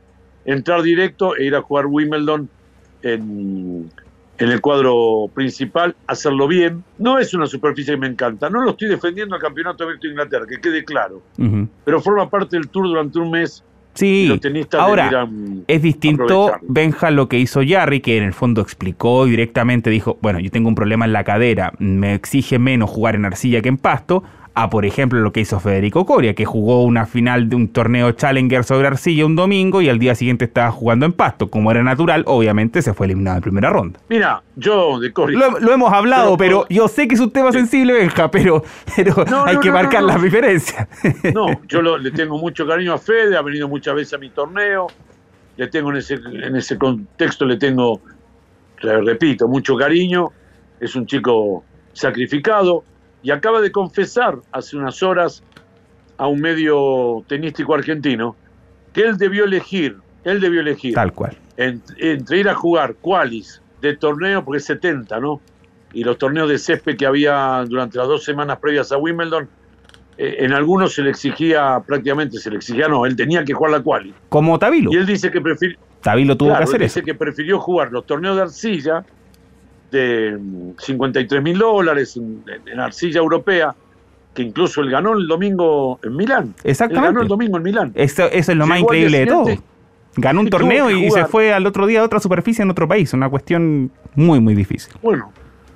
entrar 0.45 0.83
directo 0.83 1.37
e 1.37 1.45
ir 1.45 1.55
a 1.55 1.63
jugar 1.63 1.87
Wimbledon 1.87 2.49
en, 3.03 3.91
en 4.41 4.51
el 4.51 4.61
cuadro 4.61 5.31
principal, 5.33 5.95
hacerlo 6.07 6.49
bien. 6.49 6.83
No 6.99 7.19
es 7.19 7.33
una 7.35 7.47
superficie 7.47 7.95
que 7.95 8.01
me 8.01 8.07
encanta, 8.07 8.51
no 8.51 8.63
lo 8.63 8.71
estoy 8.71 8.89
defendiendo 8.89 9.35
al 9.35 9.41
campeonato 9.41 9.85
abierto 9.85 10.07
de 10.07 10.13
Inglaterra, 10.13 10.47
que 10.49 10.61
quede 10.61 10.85
claro, 10.85 11.23
pero 11.85 12.01
forma 12.01 12.29
parte 12.29 12.57
del 12.57 12.69
tour 12.69 12.87
durante 12.87 13.19
un 13.19 13.31
mes. 13.31 13.63
Sí, 13.93 14.41
ahora 14.79 15.29
es 15.67 15.83
distinto 15.83 16.53
Benja 16.63 17.11
lo 17.11 17.29
que 17.29 17.39
hizo 17.39 17.61
Jarry, 17.67 18.01
que 18.01 18.17
en 18.17 18.23
el 18.23 18.33
fondo 18.33 18.63
explicó 18.63 19.27
directamente 19.27 19.91
dijo, 19.91 20.17
bueno, 20.23 20.39
yo 20.39 20.51
tengo 20.51 20.69
un 20.69 20.77
problema 20.77 21.05
en 21.05 21.13
la 21.13 21.25
cadera, 21.25 21.73
me 21.79 22.15
exige 22.15 22.59
menos 22.59 22.89
jugar 22.89 23.17
en 23.17 23.25
arcilla 23.25 23.61
que 23.61 23.69
en 23.69 23.77
pasto, 23.77 24.23
a, 24.55 24.69
por 24.69 24.85
ejemplo, 24.85 25.21
lo 25.21 25.33
que 25.33 25.41
hizo 25.41 25.61
Federico 25.61 26.05
Coria, 26.05 26.35
que 26.35 26.45
jugó 26.45 26.85
una 26.85 27.07
final 27.07 27.49
de 27.49 27.57
un 27.57 27.69
torneo 27.69 28.11
Challenger 28.13 28.65
sobre 28.65 28.89
arcilla 28.89 29.25
un 29.25 29.37
domingo 29.37 29.81
y 29.81 29.89
al 29.89 29.99
día 29.99 30.15
siguiente 30.15 30.45
estaba 30.45 30.71
jugando 30.71 31.07
en 31.07 31.13
pasto. 31.13 31.51
Como 31.51 31.71
era 31.71 31.83
natural, 31.83 32.25
obviamente 32.27 32.83
se 32.83 32.93
fue 32.93 33.07
eliminado 33.07 33.37
en 33.37 33.43
primera 33.43 33.71
ronda. 33.71 34.01
Mira, 34.09 34.43
yo 34.57 34.99
de 34.99 35.13
Coria. 35.13 35.39
Lo, 35.61 35.73
hemos 35.73 35.93
hablado, 35.93 36.37
pero, 36.37 36.67
yo 36.69 36.89
sé 36.89 37.07
que 37.07 37.15
es 37.15 37.21
un 37.21 37.31
tema 37.31 37.53
sensible, 37.53 37.93
Benja, 37.93 38.31
pero, 38.31 38.65
pero 38.97 39.25
hay 39.47 39.59
que 39.59 39.71
marcar 39.71 40.03
las 40.03 40.21
diferencias. 40.21 40.89
No, 41.33 41.47
yo 41.69 41.81
le 41.81 42.11
tengo 42.11 42.37
mucho 42.39 42.67
cariño 42.67 42.95
a 42.95 42.99
Fede, 42.99 43.37
ha 43.37 43.43
venido 43.43 43.69
muchas 43.69 43.95
veces 43.95 44.15
a 44.15 44.19
mi 44.19 44.31
torneo. 44.31 44.89
Le 45.57 45.69
tengo 45.69 45.91
en 45.91 45.99
ese, 45.99 46.15
en 46.15 46.57
ese 46.57 46.77
contexto, 46.77 47.45
le 47.45 47.57
tengo, 47.57 48.01
repito, 48.81 49.47
mucho 49.47 49.77
cariño. 49.77 50.33
Es 50.81 50.97
un 50.97 51.07
chico 51.07 51.65
sacrificado 51.93 52.85
y 53.23 53.31
acaba 53.31 53.61
de 53.61 53.71
confesar 53.71 54.39
hace 54.53 54.77
unas 54.77 55.03
horas 55.03 55.43
a 56.17 56.27
un 56.27 56.41
medio 56.41 57.25
tenístico 57.27 57.75
argentino 57.75 58.37
que 58.93 59.03
él 59.03 59.17
debió 59.17 59.45
elegir, 59.45 59.97
él 60.25 60.41
debió 60.41 60.61
elegir. 60.61 60.95
Tal 60.95 61.13
cual. 61.13 61.37
entre 61.57 62.39
ir 62.39 62.49
a 62.49 62.55
jugar 62.55 62.95
qualis 62.97 63.63
de 63.81 63.97
torneo, 63.97 64.45
porque 64.45 64.59
es 64.59 64.65
70, 64.65 65.21
¿no? 65.21 65.41
Y 65.93 66.05
los 66.05 66.19
torneos 66.19 66.49
de 66.49 66.59
césped 66.59 66.97
que 66.97 67.07
había 67.07 67.65
durante 67.67 67.99
las 67.99 68.07
dos 68.07 68.25
semanas 68.25 68.59
previas 68.59 68.93
a 68.93 68.97
Wimbledon, 68.97 69.49
eh, 70.19 70.37
en 70.41 70.53
algunos 70.53 70.95
se 70.95 71.03
le 71.03 71.11
exigía, 71.11 71.81
prácticamente 71.87 72.39
se 72.39 72.51
le 72.51 72.57
exigía, 72.57 72.89
no, 72.89 73.07
él 73.07 73.17
tenía 73.17 73.45
que 73.45 73.53
jugar 73.53 73.73
la 73.73 73.83
quali. 73.83 74.15
Como 74.29 74.59
Tabilo. 74.59 74.93
Y 74.93 74.97
él 74.97 75.07
dice 75.07 75.31
que 75.31 75.41
prefirió. 75.41 75.79
Tabilo 76.03 76.37
tuvo 76.37 76.57
que 76.57 76.63
hacer 76.63 76.83
él 76.83 76.89
dice 76.89 77.03
que 77.03 77.15
prefirió 77.15 77.59
jugar 77.59 77.93
los 77.93 78.07
torneos 78.07 78.37
de 78.37 78.43
arcilla 78.43 79.05
de 79.91 80.39
53 80.79 81.43
mil 81.43 81.59
dólares 81.59 82.17
en, 82.17 82.81
arcilla 82.81 83.19
europea 83.19 83.75
que 84.35 84.43
incluso 84.43 84.81
él 84.81 84.91
ganó 84.91 85.15
el 85.15 85.27
domingo 85.27 85.99
en 86.03 86.17
Milán. 86.17 86.55
Exactamente. 86.63 87.09
Él 87.09 87.15
ganó 87.15 87.23
el 87.23 87.29
domingo 87.29 87.57
en 87.57 87.63
Milán. 87.63 87.93
Eso, 87.95 88.27
eso 88.27 88.53
es 88.53 88.59
lo 88.59 88.67
más 88.67 88.79
Llegó 88.79 88.95
increíble 88.95 89.19
de 89.19 89.27
todo. 89.27 89.47
Ganó 90.17 90.41
un 90.41 90.51
torneo 90.51 90.91
y 90.91 91.11
se 91.11 91.25
fue 91.27 91.53
al 91.53 91.67
otro 91.67 91.87
día 91.87 92.01
a 92.01 92.05
otra 92.05 92.21
superficie 92.21 92.63
en 92.63 92.71
otro 92.71 92.87
país. 92.89 93.13
Una 93.13 93.29
cuestión 93.29 93.91
muy, 94.15 94.41
muy 94.41 94.55
difícil. 94.55 94.93
Bueno, 95.03 95.33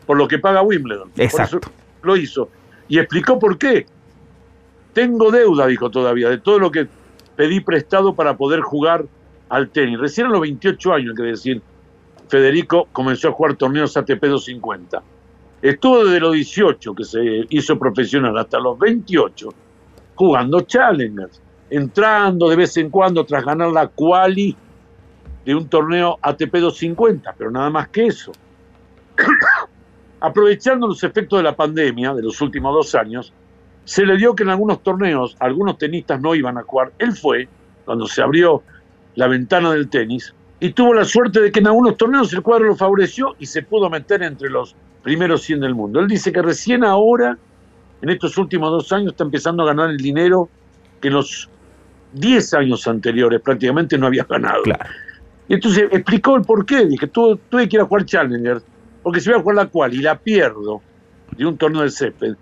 por 0.06 0.16
lo 0.16 0.28
que 0.28 0.38
paga 0.38 0.62
Wimbledon. 0.62 1.10
Por 1.10 1.22
Exacto. 1.22 1.58
eso 1.62 1.72
lo 2.02 2.16
hizo. 2.16 2.48
Y 2.88 2.98
explicó 2.98 3.38
por 3.38 3.58
qué. 3.58 3.86
Tengo 4.92 5.30
deuda, 5.30 5.66
dijo 5.66 5.90
todavía, 5.90 6.28
de 6.28 6.38
todo 6.38 6.58
lo 6.58 6.70
que 6.70 6.86
pedí 7.36 7.60
prestado 7.60 8.14
para 8.14 8.36
poder 8.36 8.60
jugar 8.60 9.04
al 9.48 9.68
tenis. 9.70 9.98
Recién 9.98 10.28
a 10.28 10.30
los 10.30 10.40
28 10.40 10.92
años, 10.92 11.10
hay 11.10 11.16
que 11.16 11.30
decir, 11.30 11.62
Federico 12.34 12.88
comenzó 12.90 13.28
a 13.28 13.30
jugar 13.32 13.54
torneos 13.54 13.96
ATP 13.96 14.20
250. 14.24 15.00
Estuvo 15.62 16.04
desde 16.04 16.18
los 16.18 16.32
18, 16.32 16.92
que 16.92 17.04
se 17.04 17.20
hizo 17.48 17.78
profesional, 17.78 18.36
hasta 18.36 18.58
los 18.58 18.76
28, 18.76 19.50
jugando 20.16 20.62
challengers, 20.62 21.40
entrando 21.70 22.48
de 22.48 22.56
vez 22.56 22.76
en 22.76 22.90
cuando 22.90 23.24
tras 23.24 23.44
ganar 23.44 23.70
la 23.70 23.86
quali 23.86 24.56
de 25.44 25.54
un 25.54 25.68
torneo 25.68 26.18
ATP 26.20 26.56
250, 26.56 27.36
pero 27.38 27.52
nada 27.52 27.70
más 27.70 27.86
que 27.90 28.06
eso. 28.06 28.32
Aprovechando 30.18 30.88
los 30.88 31.04
efectos 31.04 31.38
de 31.38 31.44
la 31.44 31.54
pandemia 31.54 32.14
de 32.14 32.22
los 32.22 32.40
últimos 32.40 32.74
dos 32.74 32.96
años, 32.96 33.32
se 33.84 34.04
le 34.04 34.16
dio 34.16 34.34
que 34.34 34.42
en 34.42 34.48
algunos 34.48 34.82
torneos 34.82 35.36
algunos 35.38 35.78
tenistas 35.78 36.20
no 36.20 36.34
iban 36.34 36.58
a 36.58 36.64
jugar. 36.64 36.94
Él 36.98 37.12
fue, 37.12 37.48
cuando 37.84 38.08
se 38.08 38.22
abrió 38.22 38.64
la 39.14 39.28
ventana 39.28 39.70
del 39.70 39.88
tenis, 39.88 40.34
y 40.60 40.72
tuvo 40.72 40.94
la 40.94 41.04
suerte 41.04 41.40
de 41.40 41.52
que 41.52 41.60
en 41.60 41.66
algunos 41.66 41.96
torneos 41.96 42.32
el 42.32 42.42
cuadro 42.42 42.66
lo 42.66 42.76
favoreció 42.76 43.34
y 43.38 43.46
se 43.46 43.62
pudo 43.62 43.90
meter 43.90 44.22
entre 44.22 44.48
los 44.50 44.74
primeros 45.02 45.42
100 45.42 45.60
del 45.60 45.74
mundo. 45.74 46.00
Él 46.00 46.08
dice 46.08 46.32
que 46.32 46.40
recién 46.40 46.84
ahora, 46.84 47.36
en 48.00 48.08
estos 48.08 48.38
últimos 48.38 48.70
dos 48.70 48.90
años, 48.92 49.12
está 49.12 49.24
empezando 49.24 49.62
a 49.62 49.66
ganar 49.66 49.90
el 49.90 49.98
dinero 49.98 50.48
que 51.00 51.08
en 51.08 51.14
los 51.14 51.48
10 52.14 52.54
años 52.54 52.86
anteriores 52.86 53.40
prácticamente 53.40 53.98
no 53.98 54.06
había 54.06 54.24
ganado. 54.24 54.62
Claro. 54.62 54.84
Y 55.48 55.54
entonces 55.54 55.88
explicó 55.90 56.36
el 56.36 56.42
por 56.42 56.64
qué. 56.64 56.86
Dije, 56.86 57.06
tuve, 57.08 57.38
tuve 57.50 57.68
que 57.68 57.76
ir 57.76 57.82
a 57.82 57.84
jugar 57.86 58.06
Challenger, 58.06 58.62
porque 59.02 59.20
si 59.20 59.28
voy 59.28 59.38
a 59.38 59.42
jugar 59.42 59.56
la 59.56 59.66
cual 59.66 59.92
y 59.92 59.98
la 59.98 60.16
pierdo 60.18 60.80
de 61.36 61.44
un 61.44 61.58
torneo 61.58 61.82
de 61.82 61.90
césped, 61.90 62.36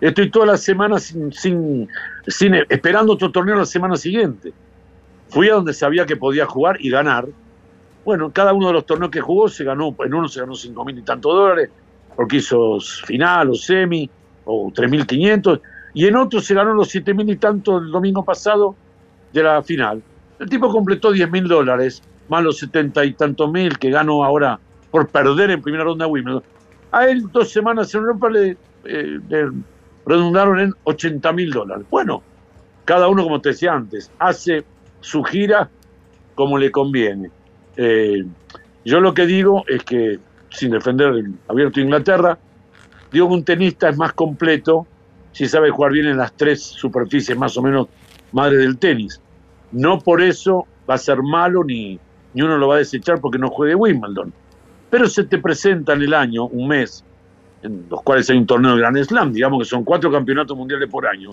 estoy 0.00 0.30
toda 0.30 0.46
la 0.46 0.56
semana 0.56 0.98
sin, 0.98 1.32
sin, 1.32 1.86
sin- 2.26 2.54
esperando 2.68 3.12
otro 3.12 3.30
torneo 3.30 3.54
la 3.54 3.66
semana 3.66 3.96
siguiente. 3.96 4.52
Fui 5.28 5.48
a 5.50 5.54
donde 5.54 5.74
sabía 5.74 6.06
que 6.06 6.16
podía 6.16 6.46
jugar 6.46 6.78
y 6.80 6.90
ganar. 6.90 7.26
Bueno, 8.04 8.30
cada 8.32 8.52
uno 8.52 8.68
de 8.68 8.72
los 8.74 8.86
torneos 8.86 9.10
que 9.10 9.20
jugó 9.20 9.48
se 9.48 9.64
ganó, 9.64 9.94
en 10.04 10.14
uno 10.14 10.28
se 10.28 10.40
ganó 10.40 10.54
cinco 10.54 10.84
mil 10.84 10.98
y 10.98 11.02
tantos 11.02 11.32
dólares, 11.34 11.70
porque 12.16 12.36
hizo 12.36 12.78
final 13.06 13.50
o 13.50 13.54
semi, 13.54 14.08
o 14.44 14.70
3.500, 14.70 15.60
y 15.94 16.06
en 16.06 16.16
otro 16.16 16.40
se 16.40 16.54
ganó 16.54 16.72
los 16.72 16.88
siete 16.88 17.12
mil 17.12 17.28
y 17.28 17.36
tantos 17.36 17.82
el 17.82 17.90
domingo 17.90 18.24
pasado 18.24 18.74
de 19.32 19.42
la 19.42 19.62
final. 19.62 20.02
El 20.38 20.48
tipo 20.48 20.70
completó 20.70 21.10
10 21.10 21.30
mil 21.30 21.48
dólares, 21.48 22.02
más 22.28 22.42
los 22.42 22.58
setenta 22.58 23.04
y 23.04 23.12
tantos 23.14 23.50
mil 23.50 23.78
que 23.78 23.90
ganó 23.90 24.24
ahora 24.24 24.58
por 24.90 25.08
perder 25.08 25.50
en 25.50 25.62
primera 25.62 25.84
ronda 25.84 26.04
a 26.04 26.08
Wimbledon. 26.08 26.42
A 26.92 27.06
él 27.06 27.24
dos 27.32 27.50
semanas 27.50 27.94
en 27.94 28.00
Europa 28.00 28.30
le, 28.30 28.56
eh, 28.84 29.18
redundaron 30.06 30.60
en 30.60 30.74
80 30.84 31.32
mil 31.32 31.50
dólares. 31.50 31.86
Bueno, 31.90 32.22
cada 32.84 33.08
uno, 33.08 33.24
como 33.24 33.40
te 33.40 33.50
decía 33.50 33.72
antes, 33.72 34.10
hace 34.18 34.64
su 35.00 35.22
gira 35.22 35.68
como 36.34 36.56
le 36.56 36.70
conviene. 36.70 37.30
Eh, 37.78 38.24
yo 38.84 39.00
lo 39.00 39.14
que 39.14 39.24
digo 39.24 39.64
es 39.68 39.84
que, 39.84 40.18
sin 40.50 40.72
defender 40.72 41.08
el 41.14 41.34
abierto 41.46 41.80
Inglaterra, 41.80 42.36
digo 43.12 43.28
que 43.28 43.34
un 43.34 43.44
tenista 43.44 43.88
es 43.88 43.96
más 43.96 44.12
completo 44.12 44.86
si 45.32 45.46
sabe 45.46 45.70
jugar 45.70 45.92
bien 45.92 46.06
en 46.06 46.16
las 46.16 46.32
tres 46.32 46.60
superficies 46.60 47.38
más 47.38 47.56
o 47.56 47.62
menos 47.62 47.86
madres 48.32 48.58
del 48.58 48.78
tenis. 48.78 49.20
No 49.70 50.00
por 50.00 50.20
eso 50.20 50.66
va 50.90 50.94
a 50.94 50.98
ser 50.98 51.22
malo 51.22 51.62
ni, 51.62 52.00
ni 52.34 52.42
uno 52.42 52.58
lo 52.58 52.68
va 52.68 52.76
a 52.76 52.78
desechar 52.78 53.20
porque 53.20 53.38
no 53.38 53.48
juegue 53.48 53.74
Wimbledon. 53.74 54.32
Pero 54.90 55.06
se 55.06 55.24
te 55.24 55.38
presenta 55.38 55.92
en 55.92 56.02
el 56.02 56.14
año, 56.14 56.46
un 56.46 56.66
mes, 56.66 57.04
en 57.62 57.86
los 57.88 58.02
cuales 58.02 58.28
hay 58.30 58.38
un 58.38 58.46
torneo 58.46 58.72
de 58.72 58.78
Grand 58.78 59.04
Slam, 59.04 59.32
digamos 59.32 59.60
que 59.60 59.64
son 59.66 59.84
cuatro 59.84 60.10
campeonatos 60.10 60.56
mundiales 60.56 60.88
por 60.90 61.06
año. 61.06 61.30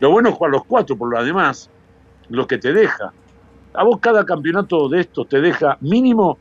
Lo 0.00 0.10
bueno 0.10 0.30
es 0.30 0.34
jugar 0.34 0.50
los 0.50 0.64
cuatro, 0.64 0.96
por 0.96 1.10
lo 1.10 1.24
demás, 1.24 1.70
lo 2.28 2.46
que 2.46 2.58
te 2.58 2.72
deja. 2.72 3.12
A 3.76 3.84
vos 3.84 3.98
cada 4.00 4.24
campeonato 4.24 4.88
de 4.88 5.00
estos 5.00 5.28
te 5.28 5.40
deja 5.40 5.76
mínimo 5.80 6.38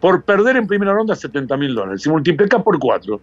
por 0.00 0.22
perder 0.24 0.56
en 0.56 0.66
primera 0.66 0.92
ronda 0.92 1.14
70 1.14 1.56
mil 1.56 1.74
dólares. 1.74 2.02
Si 2.02 2.10
multiplicas 2.10 2.60
por 2.62 2.78
cuatro, 2.78 3.20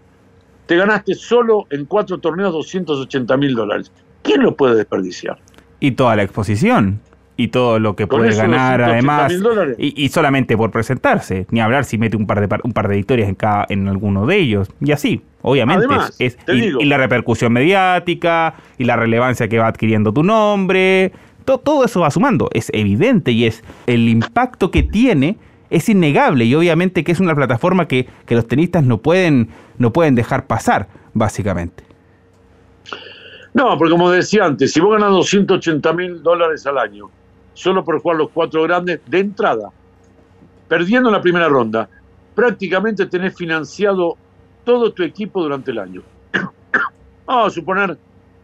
te 0.65 0.77
ganaste 0.77 1.13
solo 1.13 1.67
en 1.69 1.85
cuatro 1.85 2.19
torneos 2.19 2.53
280 2.53 3.35
mil 3.37 3.53
dólares. 3.55 3.91
¿Quién 4.21 4.43
lo 4.43 4.55
puede 4.55 4.75
desperdiciar? 4.75 5.37
Y 5.79 5.91
toda 5.91 6.15
la 6.15 6.23
exposición. 6.23 7.01
Y 7.35 7.47
todo 7.47 7.79
lo 7.79 7.95
que 7.95 8.05
puede 8.05 8.35
ganar 8.35 8.81
280.000 8.81 8.91
además. 8.91 9.33
Y, 9.77 10.03
y 10.05 10.09
solamente 10.09 10.57
por 10.57 10.71
presentarse. 10.71 11.47
Ni 11.51 11.61
hablar 11.61 11.85
si 11.85 11.97
mete 11.97 12.17
un 12.17 12.27
par 12.27 12.45
de, 12.45 12.59
un 12.63 12.73
par 12.73 12.89
de 12.89 12.97
victorias 12.97 13.29
en, 13.29 13.35
cada, 13.35 13.65
en 13.69 13.87
alguno 13.87 14.25
de 14.25 14.37
ellos. 14.37 14.69
Y 14.81 14.91
así, 14.91 15.21
obviamente. 15.41 15.85
Además, 15.85 16.15
es, 16.19 16.37
y 16.47 16.85
la 16.85 16.97
repercusión 16.97 17.53
mediática. 17.53 18.55
Y 18.77 18.83
la 18.83 18.97
relevancia 18.97 19.47
que 19.47 19.57
va 19.57 19.67
adquiriendo 19.67 20.13
tu 20.13 20.21
nombre. 20.21 21.13
To- 21.49 21.57
todo 21.59 21.83
eso 21.85 22.01
va 22.01 22.11
sumando. 22.11 22.49
Es 22.53 22.69
evidente 22.73 23.31
y 23.31 23.45
es 23.45 23.63
el 23.87 24.07
impacto 24.07 24.69
que 24.71 24.83
tiene. 24.83 25.37
Es 25.69 25.87
innegable 25.89 26.45
y 26.45 26.55
obviamente 26.55 27.03
que 27.03 27.11
es 27.11 27.19
una 27.19 27.35
plataforma 27.35 27.87
que, 27.87 28.07
que 28.25 28.35
los 28.35 28.47
tenistas 28.47 28.83
no 28.83 28.97
pueden, 28.99 29.49
no 29.77 29.91
pueden 29.93 30.15
dejar 30.15 30.47
pasar, 30.47 30.87
básicamente. 31.13 31.83
No, 33.53 33.77
porque 33.77 33.91
como 33.91 34.09
decía 34.11 34.45
antes, 34.45 34.71
si 34.73 34.79
vos 34.79 34.91
ganas 34.93 35.11
280 35.11 35.93
mil 35.93 36.23
dólares 36.23 36.65
al 36.65 36.77
año, 36.77 37.09
solo 37.53 37.83
por 37.83 37.99
jugar 38.01 38.17
los 38.17 38.29
cuatro 38.29 38.63
grandes, 38.63 38.99
de 39.07 39.19
entrada, 39.19 39.69
perdiendo 40.67 41.09
en 41.09 41.13
la 41.13 41.21
primera 41.21 41.47
ronda, 41.47 41.89
prácticamente 42.35 43.05
tenés 43.07 43.35
financiado 43.35 44.17
todo 44.63 44.91
tu 44.93 45.03
equipo 45.03 45.41
durante 45.41 45.71
el 45.71 45.79
año. 45.79 46.01
Vamos 47.25 47.47
a 47.47 47.49
suponer 47.49 47.97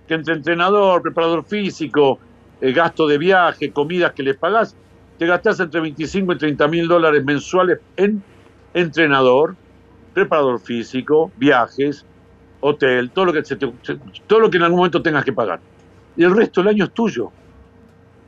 que 0.08 0.14
entre 0.16 0.34
entrenador, 0.36 1.02
preparador 1.02 1.44
físico, 1.46 2.20
gasto 2.74 3.08
de 3.08 3.18
viaje, 3.18 3.72
comidas 3.72 4.14
que 4.14 4.24
les 4.24 4.38
pagás, 4.38 4.76
te 5.18 5.26
gastás 5.26 5.60
entre 5.60 5.82
25 5.82 6.34
y 6.34 6.38
30 6.38 6.68
mil 6.68 6.88
dólares 6.88 7.24
mensuales 7.24 7.80
en 7.96 8.24
entrenador, 8.74 9.56
preparador 10.14 10.60
físico, 10.60 11.32
viajes, 11.38 12.06
hotel, 12.60 13.12
todo 13.12 13.26
lo 13.26 13.34
que 13.34 13.44
todo 14.28 14.40
lo 14.40 14.50
que 14.50 14.58
en 14.58 14.64
algún 14.64 14.80
momento 14.80 15.02
tengas 15.02 15.24
que 15.24 15.34
pagar. 15.34 15.60
Y 16.18 16.24
el 16.24 16.36
resto 16.36 16.62
del 16.62 16.70
año 16.70 16.86
es 16.86 16.92
tuyo. 16.92 17.32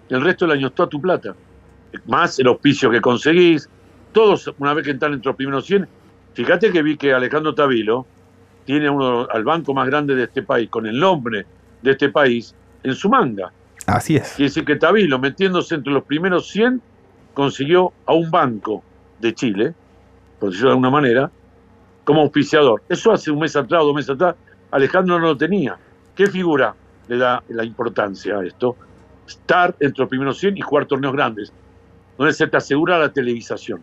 El 0.10 0.22
resto 0.22 0.46
del 0.46 0.58
año 0.58 0.68
es 0.68 0.74
toda 0.74 0.90
tu 0.90 1.02
plata. 1.02 1.36
Más 2.06 2.40
el 2.40 2.48
auspicio 2.48 2.90
que 2.90 3.02
conseguís. 3.02 3.70
Todos, 4.12 4.54
una 4.58 4.74
vez 4.74 4.86
que 4.86 4.92
entran 4.92 5.14
entre 5.14 5.30
los 5.30 5.36
primeros 5.36 5.66
100, 5.66 5.88
fíjate 6.34 6.72
que 6.72 6.82
vi 6.82 6.98
que 6.98 7.14
Alejandro 7.14 7.54
Tavilo 7.54 8.06
tiene 8.66 8.90
uno 8.90 9.28
al 9.30 9.44
banco 9.44 9.74
más 9.74 9.88
grande 9.88 10.16
de 10.16 10.24
este 10.24 10.44
país, 10.44 10.70
con 10.70 10.86
el 10.86 11.00
nombre 11.00 11.46
de 11.82 11.92
este 11.92 12.10
país, 12.10 12.54
en 12.84 12.94
su 12.96 13.10
manga. 13.10 13.52
Así 13.88 14.18
es. 14.18 14.34
Quiere 14.36 14.50
decir 14.50 14.66
que 14.66 14.76
Tavilo, 14.76 15.18
metiéndose 15.18 15.76
entre 15.76 15.94
los 15.94 16.04
primeros 16.04 16.48
100, 16.50 16.82
consiguió 17.34 17.94
a 18.06 18.14
un 18.14 18.30
banco 18.30 18.84
de 19.20 19.34
Chile, 19.34 19.74
por 20.40 20.50
decirlo 20.50 20.70
de 20.70 20.74
alguna 20.74 20.90
manera, 20.90 21.32
como 22.04 22.22
auspiciador. 22.22 22.84
Eso 22.90 23.12
hace 23.12 23.32
un 23.32 23.40
mes 23.40 23.56
atrás 23.56 23.82
o 23.82 23.86
dos 23.86 23.96
meses 23.96 24.12
atrás, 24.12 24.36
Alejandro 24.72 25.18
no 25.20 25.28
lo 25.28 25.38
tenía. 25.38 25.78
¿Qué 26.16 26.28
figura 26.28 26.76
le 27.08 27.18
da 27.18 27.42
la 27.50 27.64
importancia 27.64 28.38
a 28.38 28.46
esto? 28.46 28.76
Estar 29.26 29.76
entre 29.80 30.02
los 30.02 30.10
primeros 30.10 30.38
100 30.38 30.58
y 30.58 30.62
jugar 30.62 30.86
torneos 30.86 31.14
grandes, 31.14 31.54
donde 32.18 32.34
se 32.34 32.48
te 32.48 32.58
asegura 32.58 33.00
la 33.00 33.12
televisación. 33.14 33.82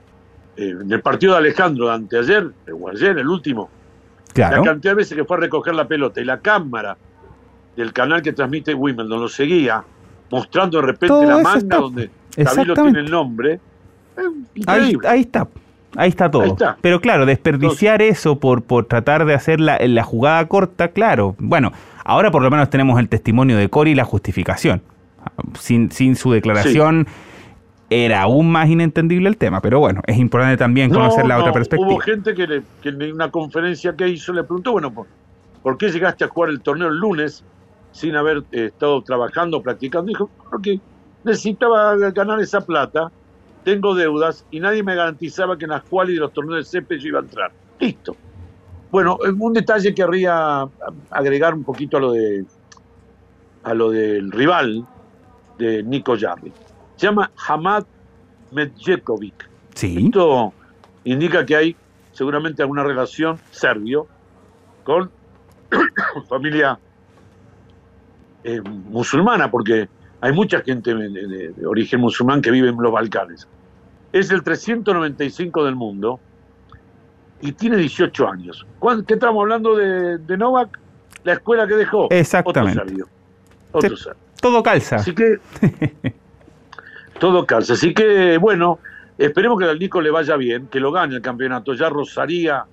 Eh, 0.57 0.69
en 0.81 0.93
el 0.93 1.01
partido 1.01 1.33
de 1.33 1.39
Alejandro 1.39 1.87
de 1.89 1.95
anteayer, 1.95 2.51
o 2.79 2.89
ayer, 2.91 3.19
el 3.19 3.29
último, 3.29 3.71
Claro. 4.33 4.59
la 4.59 4.63
cantidad 4.65 4.93
de 4.93 4.97
veces 4.97 5.17
que 5.17 5.25
fue 5.25 5.37
a 5.37 5.41
recoger 5.41 5.75
la 5.75 5.87
pelota 5.87 6.21
y 6.21 6.25
la 6.25 6.41
cámara 6.41 6.97
del 7.77 7.93
canal 7.93 8.21
que 8.21 8.33
transmite 8.33 8.75
Wimbledon 8.75 9.21
lo 9.21 9.29
seguía, 9.29 9.85
mostrando 10.35 10.81
de 10.81 10.87
repente 10.87 11.07
Todo 11.09 11.25
la 11.25 11.39
manga 11.39 11.77
donde 11.79 12.11
Exactamente. 12.37 12.83
tiene 12.83 12.99
el 13.01 13.11
nombre. 13.11 13.61
Ahí, 14.67 14.97
ahí 15.07 15.21
está. 15.21 15.49
Ahí 15.97 16.09
está 16.09 16.31
todo. 16.31 16.43
Ahí 16.43 16.51
está. 16.51 16.77
Pero 16.81 17.01
claro, 17.01 17.25
desperdiciar 17.27 18.03
eso 18.03 18.39
por, 18.41 18.63
por 18.63 18.87
tratar 18.87 19.25
de 19.27 19.35
hacer 19.35 19.61
la, 19.61 19.79
la 19.79 20.03
jugada 20.03 20.47
corta, 20.49 20.89
claro. 20.89 21.37
Bueno, 21.39 21.73
ahora 22.05 22.31
por 22.31 22.43
lo 22.43 22.51
menos 22.51 22.69
tenemos 22.71 22.99
el 22.99 23.09
testimonio 23.09 23.57
de 23.57 23.69
Cory 23.69 23.93
y 23.93 23.95
la 23.95 24.05
justificación. 24.05 24.83
Sin, 25.59 25.91
sin 25.91 26.17
su 26.17 26.33
declaración 26.33 27.07
era 27.91 28.23
aún 28.23 28.51
más 28.51 28.69
inentendible 28.69 29.29
el 29.29 29.37
tema. 29.37 29.61
Pero 29.61 29.79
bueno, 29.79 30.03
es 30.07 30.19
importante 30.19 30.57
también 30.57 30.91
conocer 30.91 31.27
la 31.27 31.35
No, 31.37 31.41
otra 31.43 31.53
perspectiva. 31.53 31.89
Hubo 31.93 31.99
gente 32.01 32.35
que, 32.35 32.47
le- 32.47 32.63
que 32.83 32.89
en 32.89 33.13
una 33.13 33.31
conferencia 33.31 33.95
que 33.95 34.09
hizo 34.09 34.33
le 34.33 34.43
preguntó, 34.43 34.73
bueno, 34.73 34.93
¿por, 34.93 35.07
por 35.63 35.79
qué 35.79 35.91
llegaste 35.91 36.25
a 36.25 36.29
jugar 36.29 36.51
el 36.51 36.61
torneo 36.61 36.89
el 36.89 36.97
lunes 36.99 37.45
sin 37.95 38.17
haber 38.17 38.39
eh, 38.51 38.67
estado 38.67 39.01
trabajando, 39.03 39.63
practicando? 39.63 40.09
Dijo, 40.09 40.29
porque 40.51 40.81
necesitaba 41.23 41.97
ganar 42.11 42.41
esa 42.41 42.61
plata, 42.61 43.11
tengo 43.63 43.95
deudas 43.95 44.45
y 44.51 44.61
nadie 44.61 44.83
me 44.83 44.97
garantizaba 44.97 45.57
que 45.57 45.65
en 45.65 45.71
las 45.71 45.85
cuales 45.85 46.17
de 46.17 46.21
los 46.21 46.33
torneos 46.33 46.71
de 46.71 46.81
CP 46.81 46.99
yo 46.99 47.09
iba 47.09 47.21
a 47.21 47.23
entrar. 47.23 47.53
Listo. 47.79 48.17
Bueno, 48.91 49.17
un 49.39 49.53
detalle 49.53 49.91
que 49.91 49.95
querría 49.95 50.69
agregar 51.11 51.55
un 51.55 51.65
poquito 51.65 51.97
a 51.97 52.01
lo 52.01 52.13
de 52.13 52.45
a 53.63 53.75
lo 53.75 53.91
del 53.91 54.31
rival 54.31 54.85
de 55.57 55.83
Nico 55.83 56.17
Jarry. 56.19 56.53
Se 56.97 57.07
llama 57.07 57.31
Hamad 57.49 57.85
Medjekovic. 58.51 59.49
Sí. 59.75 60.07
Esto 60.07 60.53
indica 61.05 61.47
que 61.47 61.57
hay 61.57 61.77
seguramente 62.13 62.63
alguna 62.63 62.83
relación 62.83 63.39
serbio 63.51 64.07
con 64.85 65.11
familia 66.29 66.79
eh, 68.45 68.61
musulmana, 68.63 69.51
porque 69.51 69.89
hay 70.21 70.33
mucha 70.33 70.61
gente 70.61 70.95
de, 70.95 71.09
de- 71.09 71.49
de 71.51 71.67
origen 71.67 72.01
musulmán 72.01 72.41
que 72.43 72.51
vive 72.51 72.69
en 72.69 72.77
los 72.79 72.93
Balcanes. 72.93 73.49
Es 74.13 74.31
el 74.31 74.43
395 74.43 75.65
del 75.65 75.75
mundo 75.75 76.21
y 77.41 77.53
tiene 77.53 77.77
18 77.77 78.29
años. 78.29 78.67
¿Cuán- 78.79 79.05
¿Qué 79.05 79.15
estamos 79.15 79.41
hablando 79.43 79.75
de, 79.77 80.19
de 80.19 80.37
Novak? 80.37 80.79
La 81.25 81.33
escuela 81.35 81.67
que 81.67 81.75
dejó. 81.75 82.09
Exactamente. 82.11 82.81
Otro. 83.73 83.95
Otro. 83.95 83.97
Todo 84.41 84.63
calza. 84.63 84.97
Así 84.97 85.15
que 85.15 85.39
todo 87.19 87.47
calza. 87.47 87.73
Así 87.75 87.95
que 87.95 88.39
bueno, 88.39 88.79
esperemos 89.19 89.59
que 89.59 89.65
al 89.67 89.79
Nico 89.79 90.01
le 90.01 90.11
vaya 90.11 90.37
bien, 90.37 90.67
que 90.69 90.81
lo 90.81 90.93
gane 90.93 91.17
el 91.17 91.23
campeonato. 91.23 91.75
Ya 91.75 91.89
rozaría, 91.89 92.65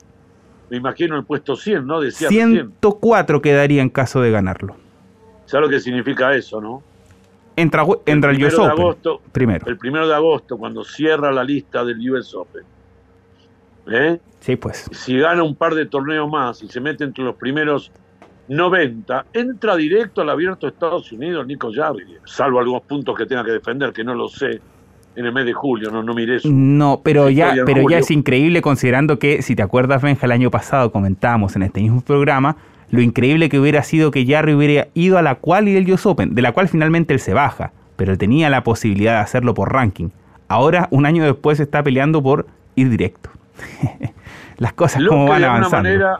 me 0.70 0.78
imagino, 0.78 1.16
el 1.18 1.24
puesto 1.24 1.56
100, 1.56 1.86
¿no? 1.86 2.00
Decía 2.02 2.28
recién. 2.28 2.50
104 2.52 3.42
quedaría 3.42 3.82
en 3.82 3.90
caso 3.90 4.22
de 4.22 4.32
ganarlo. 4.32 4.76
¿Sabes 5.52 5.68
lo 5.68 5.70
que 5.70 5.82
significa 5.82 6.34
eso, 6.34 6.62
no? 6.62 6.82
Entra, 7.58 7.86
entra 8.06 8.32
el, 8.32 8.38
primero 8.38 8.48
US 8.48 8.56
de 8.56 8.72
Open. 8.72 8.80
agosto, 8.80 9.22
primero. 9.34 9.68
El 9.68 9.78
primero 9.78 10.08
de 10.08 10.16
agosto, 10.16 10.58
cuando 10.58 10.86
cierra 10.86 11.30
la 11.30 11.44
lista 11.44 11.84
del 11.84 12.10
US 12.10 12.34
Open. 12.34 12.64
¿eh? 13.92 14.18
Sí, 14.40 14.56
pues. 14.56 14.90
Si 14.94 15.20
gana 15.20 15.44
un 15.44 15.56
par 15.56 15.76
de 15.76 15.88
torneos 15.88 16.30
más 16.32 16.64
y 16.64 16.70
se 16.70 16.80
mete 16.80 17.04
entre 17.04 17.26
los 17.26 17.36
primeros 17.36 17.92
90, 18.48 19.26
entra 19.34 19.76
directo 19.76 20.22
al 20.22 20.30
abierto 20.30 20.68
de 20.68 20.72
Estados 20.72 21.12
Unidos 21.12 21.46
Nico 21.46 21.70
Jarry, 21.74 22.06
salvo 22.24 22.60
algunos 22.60 22.84
puntos 22.84 23.18
que 23.18 23.26
tenga 23.26 23.44
que 23.44 23.52
defender, 23.52 23.92
que 23.92 24.06
no 24.06 24.16
lo 24.16 24.30
sé, 24.30 24.62
en 25.18 25.26
el 25.26 25.34
mes 25.34 25.46
de 25.46 25.52
julio, 25.52 25.92
no, 25.92 26.02
no 26.02 26.14
miré 26.14 26.38
eso. 26.38 26.48
No, 26.50 27.02
pero 27.04 27.30
ya, 27.30 27.56
pero 27.66 27.90
ya 27.90 27.98
es 27.98 28.10
increíble 28.10 28.62
considerando 28.62 29.20
que, 29.20 29.42
si 29.42 29.58
te 29.58 29.64
acuerdas, 29.64 30.02
Benja, 30.02 30.28
el 30.28 30.32
año 30.32 30.50
pasado 30.50 30.94
comentábamos 30.94 31.58
en 31.58 31.64
este 31.64 31.82
mismo 31.82 32.00
programa 32.00 32.56
lo 32.92 33.02
increíble 33.02 33.50
que 33.50 33.60
hubiera 33.60 33.84
sido 33.84 34.12
que 34.12 34.26
Jarry 34.26 34.54
hubiera 34.54 34.90
ido 34.94 35.18
a 35.18 35.22
la 35.22 35.36
quali 35.36 35.74
del 35.74 35.92
US 35.92 36.06
Open, 36.06 36.36
de 36.36 36.42
la 36.42 36.52
cual 36.52 36.68
finalmente 36.68 37.14
él 37.14 37.20
se 37.20 37.34
baja, 37.34 37.72
pero 37.96 38.18
tenía 38.18 38.50
la 38.50 38.64
posibilidad 38.64 39.14
de 39.14 39.20
hacerlo 39.20 39.54
por 39.54 39.72
ranking. 39.72 40.10
Ahora, 40.50 40.88
un 40.92 41.06
año 41.06 41.24
después, 41.24 41.60
está 41.60 41.82
peleando 41.82 42.22
por 42.22 42.46
ir 42.76 42.90
directo. 42.90 43.30
Las 44.58 44.74
cosas 44.74 45.04
como 45.08 45.28
van 45.28 45.40
de 45.40 45.46
alguna 45.46 45.68
avanzando. 45.68 45.90
manera 45.90 46.20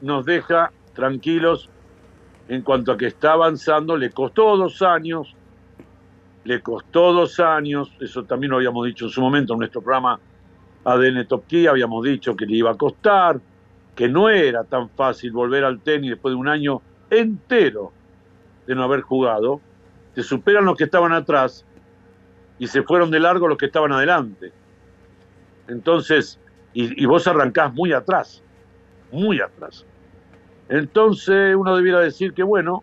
nos 0.00 0.24
deja 0.24 0.72
tranquilos 0.94 1.68
en 2.48 2.62
cuanto 2.62 2.92
a 2.92 2.96
que 2.96 3.06
está 3.06 3.32
avanzando, 3.32 3.96
le 3.96 4.10
costó 4.10 4.56
dos 4.56 4.82
años, 4.82 5.36
le 6.44 6.60
costó 6.62 7.12
dos 7.12 7.38
años, 7.38 7.92
eso 8.00 8.24
también 8.24 8.50
lo 8.50 8.56
habíamos 8.56 8.86
dicho 8.86 9.04
en 9.04 9.10
su 9.10 9.20
momento 9.20 9.52
en 9.52 9.60
nuestro 9.60 9.82
programa 9.82 10.18
ADN 10.84 11.26
Top 11.26 11.44
Key, 11.46 11.66
habíamos 11.66 12.04
dicho 12.04 12.34
que 12.34 12.46
le 12.46 12.56
iba 12.56 12.70
a 12.70 12.74
costar, 12.74 13.40
que 14.00 14.08
no 14.08 14.30
era 14.30 14.64
tan 14.64 14.88
fácil 14.88 15.30
volver 15.30 15.62
al 15.62 15.80
tenis 15.80 16.12
después 16.12 16.32
de 16.32 16.36
un 16.36 16.48
año 16.48 16.80
entero 17.10 17.92
de 18.66 18.74
no 18.74 18.82
haber 18.82 19.02
jugado, 19.02 19.60
se 20.14 20.22
superan 20.22 20.64
los 20.64 20.78
que 20.78 20.84
estaban 20.84 21.12
atrás 21.12 21.66
y 22.58 22.66
se 22.66 22.82
fueron 22.82 23.10
de 23.10 23.20
largo 23.20 23.46
los 23.46 23.58
que 23.58 23.66
estaban 23.66 23.92
adelante. 23.92 24.52
Entonces, 25.68 26.40
y, 26.72 27.04
vos 27.04 27.26
arrancás 27.26 27.74
muy 27.74 27.92
atrás, 27.92 28.42
muy 29.12 29.38
atrás. 29.42 29.84
Entonces 30.70 31.54
uno 31.54 31.76
debiera 31.76 32.00
decir 32.00 32.32
que 32.32 32.42
bueno, 32.42 32.82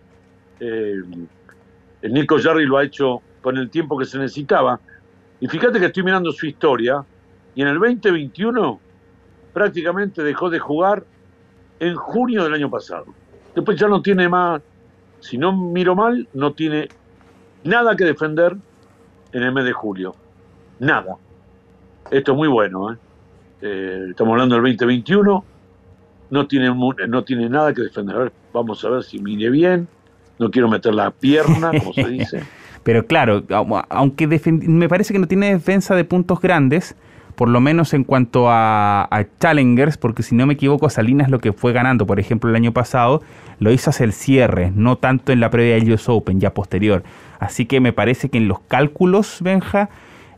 eh, 0.60 1.02
Nico 2.04 2.38
Jarry 2.40 2.68
lo 2.68 2.78
ha 2.78 2.84
hecho 2.84 3.24
con 3.42 3.58
el 3.58 3.72
tiempo 3.72 3.98
que 3.98 4.06
se 4.06 4.20
necesitaba. 4.20 4.80
Y 5.40 5.48
fíjate 5.48 5.80
que 5.80 5.88
estoy 5.88 6.04
mirando 6.04 6.32
su 6.32 6.46
historia 6.46 7.04
y 7.56 7.64
en 7.64 7.70
el 7.70 7.80
2021 7.80 8.82
prácticamente 9.58 10.22
dejó 10.22 10.52
de 10.52 10.60
jugar 10.60 11.04
en 11.80 11.96
junio 11.96 12.44
del 12.44 12.54
año 12.54 12.70
pasado. 12.70 13.06
Después 13.56 13.80
ya 13.80 13.88
no 13.88 14.04
tiene 14.04 14.30
más, 14.30 14.62
si 15.20 15.36
no 15.36 15.52
miro 15.52 15.96
mal, 15.96 16.28
no 16.36 16.54
tiene 16.54 16.90
nada 17.64 17.96
que 17.96 18.04
defender 18.06 18.56
en 19.32 19.42
el 19.42 19.52
mes 19.52 19.66
de 19.66 19.74
julio. 19.74 20.16
Nada. 20.80 21.16
Esto 22.12 22.34
es 22.34 22.38
muy 22.38 22.48
bueno. 22.48 22.94
¿eh? 22.94 22.98
Eh, 23.64 24.06
estamos 24.12 24.34
hablando 24.34 24.54
del 24.54 24.62
2021. 24.64 25.44
No 26.30 26.46
tiene, 26.48 26.70
no 27.08 27.24
tiene 27.24 27.50
nada 27.50 27.74
que 27.74 27.82
defender. 27.82 28.16
A 28.16 28.20
ver, 28.20 28.32
vamos 28.54 28.86
a 28.86 28.90
ver 28.90 29.04
si 29.04 29.18
mire 29.20 29.50
bien. 29.50 29.88
No 30.38 30.52
quiero 30.52 30.68
meter 30.70 30.94
la 30.94 31.10
pierna, 31.10 31.72
como 31.80 31.94
se 31.94 32.08
dice. 32.10 32.44
Pero 32.84 33.08
claro, 33.08 33.42
au- 33.48 33.86
aunque 33.90 34.28
me 34.52 34.88
parece 34.88 35.14
que 35.14 35.20
no 35.20 35.28
tiene 35.28 35.52
defensa 35.52 35.96
de 35.96 36.06
puntos 36.06 36.40
grandes, 36.40 36.96
por 37.38 37.50
lo 37.50 37.62
menos 37.62 37.94
en 37.94 38.04
cuanto 38.04 38.50
a, 38.50 39.04
a 39.04 39.26
challengers, 39.40 39.96
porque 39.96 40.24
si 40.24 40.34
no 40.34 40.48
me 40.48 40.56
equivoco, 40.56 40.90
Salinas 40.90 41.30
lo 41.30 41.38
que 41.38 41.54
fue 41.54 41.72
ganando, 41.72 42.08
por 42.08 42.20
ejemplo, 42.20 42.50
el 42.50 42.56
año 42.56 42.72
pasado, 42.72 43.22
lo 43.60 43.72
hizo 43.72 43.92
hacia 43.92 44.06
el 44.06 44.12
cierre, 44.12 44.72
no 44.74 44.98
tanto 44.98 45.32
en 45.32 45.40
la 45.40 45.52
previa 45.52 45.76
del 45.76 45.94
US 45.94 46.10
Open, 46.10 46.40
ya 46.40 46.56
posterior. 46.56 47.04
Así 47.40 47.68
que 47.68 47.80
me 47.80 47.94
parece 47.94 48.30
que 48.30 48.40
en 48.40 48.48
los 48.48 48.60
cálculos, 48.62 49.38
Benja, 49.44 49.90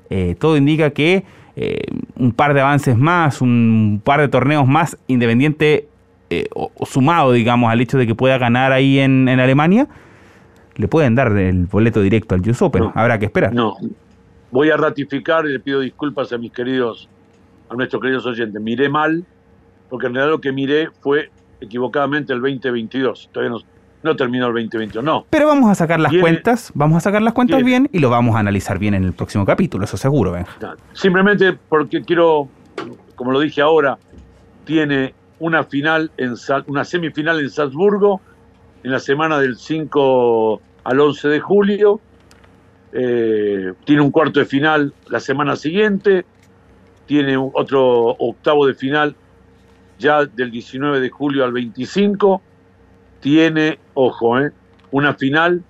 eh, 0.09 0.35
todo 0.37 0.57
indica 0.57 0.89
que 0.89 1.23
eh, 1.55 1.83
un 2.17 2.33
par 2.33 2.53
de 2.53 2.59
avances 2.59 2.97
más, 2.97 3.41
un 3.41 4.01
par 4.03 4.19
de 4.19 4.27
torneos 4.27 4.67
más, 4.67 4.97
independiente 5.07 5.87
eh, 6.29 6.47
o, 6.53 6.69
o 6.75 6.85
sumado, 6.85 7.31
digamos, 7.31 7.71
al 7.71 7.79
hecho 7.79 7.97
de 7.97 8.07
que 8.07 8.13
pueda 8.15 8.37
ganar 8.37 8.73
ahí 8.73 8.99
en, 8.99 9.29
en 9.29 9.39
Alemania, 9.39 9.87
le 10.75 10.89
pueden 10.89 11.15
dar 11.15 11.31
el 11.37 11.65
boleto 11.67 12.01
directo 12.01 12.35
al 12.35 12.41
US 12.41 12.61
Open. 12.61 12.83
No. 12.83 12.91
Habrá 12.93 13.19
que 13.19 13.25
esperar. 13.25 13.53
No. 13.53 13.77
Voy 14.51 14.69
a 14.71 14.77
ratificar 14.77 15.45
y 15.45 15.53
le 15.53 15.59
pido 15.59 15.79
disculpas 15.81 16.31
a 16.33 16.37
mis 16.37 16.51
queridos, 16.51 17.07
a 17.69 17.75
nuestros 17.75 18.01
queridos 18.01 18.25
oyentes. 18.25 18.61
Miré 18.61 18.89
mal, 18.89 19.23
porque 19.89 20.07
en 20.07 20.15
realidad 20.15 20.31
lo 20.33 20.41
que 20.41 20.51
miré 20.51 20.89
fue 21.01 21.29
equivocadamente 21.61 22.33
el 22.33 22.41
2022. 22.41 23.29
Todavía 23.31 23.51
no, 23.57 23.63
no 24.03 24.15
terminó 24.15 24.47
el 24.47 24.53
2021. 24.53 25.01
No. 25.03 25.25
Pero 25.29 25.47
vamos 25.47 25.69
a 25.69 25.75
sacar 25.75 25.99
las 25.99 26.09
Tiene- 26.09 26.21
cuentas, 26.21 26.71
vamos 26.73 26.97
a 26.97 27.01
sacar 27.01 27.21
las 27.21 27.33
cuentas 27.33 27.57
Tiene- 27.57 27.69
bien 27.69 27.89
y 27.91 27.99
lo 27.99 28.09
vamos 28.09 28.35
a 28.35 28.39
analizar 28.39 28.79
bien 28.79 28.93
en 28.95 29.03
el 29.03 29.13
próximo 29.13 29.45
capítulo, 29.45 29.83
eso 29.85 29.97
seguro, 29.97 30.31
Benja. 30.31 30.75
Simplemente 30.93 31.53
porque 31.53 32.01
quiero, 32.01 32.47
como 33.15 33.31
lo 33.31 33.39
dije 33.39 33.61
ahora, 33.61 33.97
tiene 34.65 35.13
una 35.39 35.63
final 35.63 36.11
en 36.17 36.33
una 36.67 36.83
semifinal 36.85 37.39
en 37.39 37.49
Salzburgo 37.49 38.19
en 38.83 38.91
la 38.91 38.99
semana 38.99 39.39
del 39.39 39.57
5 39.57 40.61
al 40.85 40.99
11 40.99 41.27
de 41.27 41.39
julio. 41.39 41.99
Eh, 42.91 43.73
tiene 43.85 44.01
un 44.01 44.11
cuarto 44.11 44.39
de 44.39 44.45
final 44.45 44.93
la 45.09 45.19
semana 45.19 45.55
siguiente. 45.55 46.25
Tiene 47.05 47.37
otro 47.37 48.07
octavo 48.17 48.65
de 48.67 48.73
final 48.73 49.15
ya 49.97 50.25
del 50.25 50.49
19 50.51 50.99
de 50.99 51.09
julio 51.09 51.43
al 51.43 51.51
25. 51.51 52.41
Tiene, 53.19 53.79
ojo, 53.95 54.39
eh, 54.39 54.51
una 54.91 55.13
final 55.13 55.63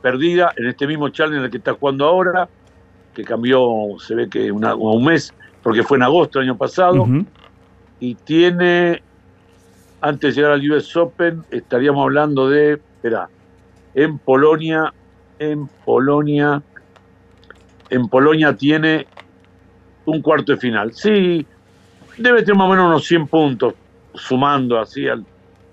perdida 0.00 0.52
en 0.56 0.66
este 0.66 0.86
mismo 0.86 1.08
challenge 1.08 1.38
en 1.38 1.44
el 1.44 1.50
que 1.50 1.58
está 1.58 1.74
jugando 1.74 2.06
ahora, 2.06 2.48
que 3.14 3.22
cambió, 3.24 3.66
se 3.98 4.14
ve 4.14 4.28
que 4.28 4.50
una- 4.50 4.74
un 4.74 5.04
mes, 5.04 5.32
porque 5.62 5.82
fue 5.82 5.96
en 5.98 6.02
agosto 6.02 6.38
del 6.38 6.48
año 6.48 6.58
pasado, 6.58 7.04
y 8.00 8.14
tiene, 8.16 9.02
antes 10.00 10.34
de 10.34 10.40
llegar 10.40 10.52
al 10.52 10.70
US 10.70 10.94
Open, 10.98 11.42
estaríamos 11.50 12.02
hablando 12.02 12.48
de, 12.50 12.72
espera, 12.74 13.28
en 13.94 14.18
Polonia, 14.18 14.92
en 15.38 15.66
Polonia, 15.84 16.62
en 17.90 18.08
Polonia 18.08 18.54
tiene 18.56 19.06
un 20.06 20.20
cuarto 20.22 20.52
de 20.52 20.58
final. 20.58 20.92
Sí, 20.92 21.46
debe 22.18 22.42
tener 22.42 22.56
más 22.56 22.66
o 22.66 22.70
menos 22.70 22.86
unos 22.86 23.04
100 23.06 23.26
puntos, 23.28 23.74
sumando 24.14 24.78
así 24.78 25.08
al, 25.08 25.24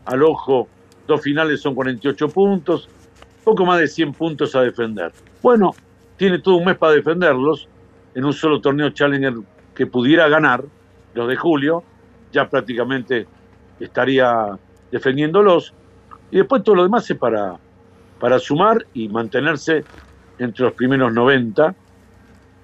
al 0.06 0.24
ojo, 0.24 0.68
dos 1.08 1.22
finales 1.22 1.62
son 1.62 1.76
48 1.76 2.30
puntos, 2.30 2.90
poco 3.44 3.66
más 3.66 3.80
de 3.80 3.88
100 3.88 4.14
puntos 4.14 4.56
a 4.56 4.62
defender. 4.62 5.12
Bueno, 5.42 5.74
tiene 6.18 6.40
todo 6.40 6.56
un 6.56 6.66
mes 6.66 6.78
para 6.78 6.94
defenderlos 6.94 7.68
en 8.14 8.26
un 8.26 8.34
solo 8.34 8.62
torneo 8.62 8.90
Challenger 8.90 9.34
que 9.76 9.88
pudiera 9.88 10.28
ganar, 10.28 10.64
los 11.14 11.28
de 11.28 11.36
julio, 11.36 11.84
ya 12.32 12.50
prácticamente 12.50 13.28
estaría 13.80 14.58
defendiéndolos. 14.92 15.74
Y 16.30 16.38
después 16.38 16.64
todo 16.64 16.76
lo 16.76 16.84
demás 16.84 17.10
es 17.10 17.18
para, 17.18 17.58
para 18.22 18.40
sumar 18.40 18.86
y 18.94 19.10
mantenerse 19.10 19.84
entre 20.38 20.66
los 20.66 20.74
primeros 20.74 21.12
90 21.12 21.76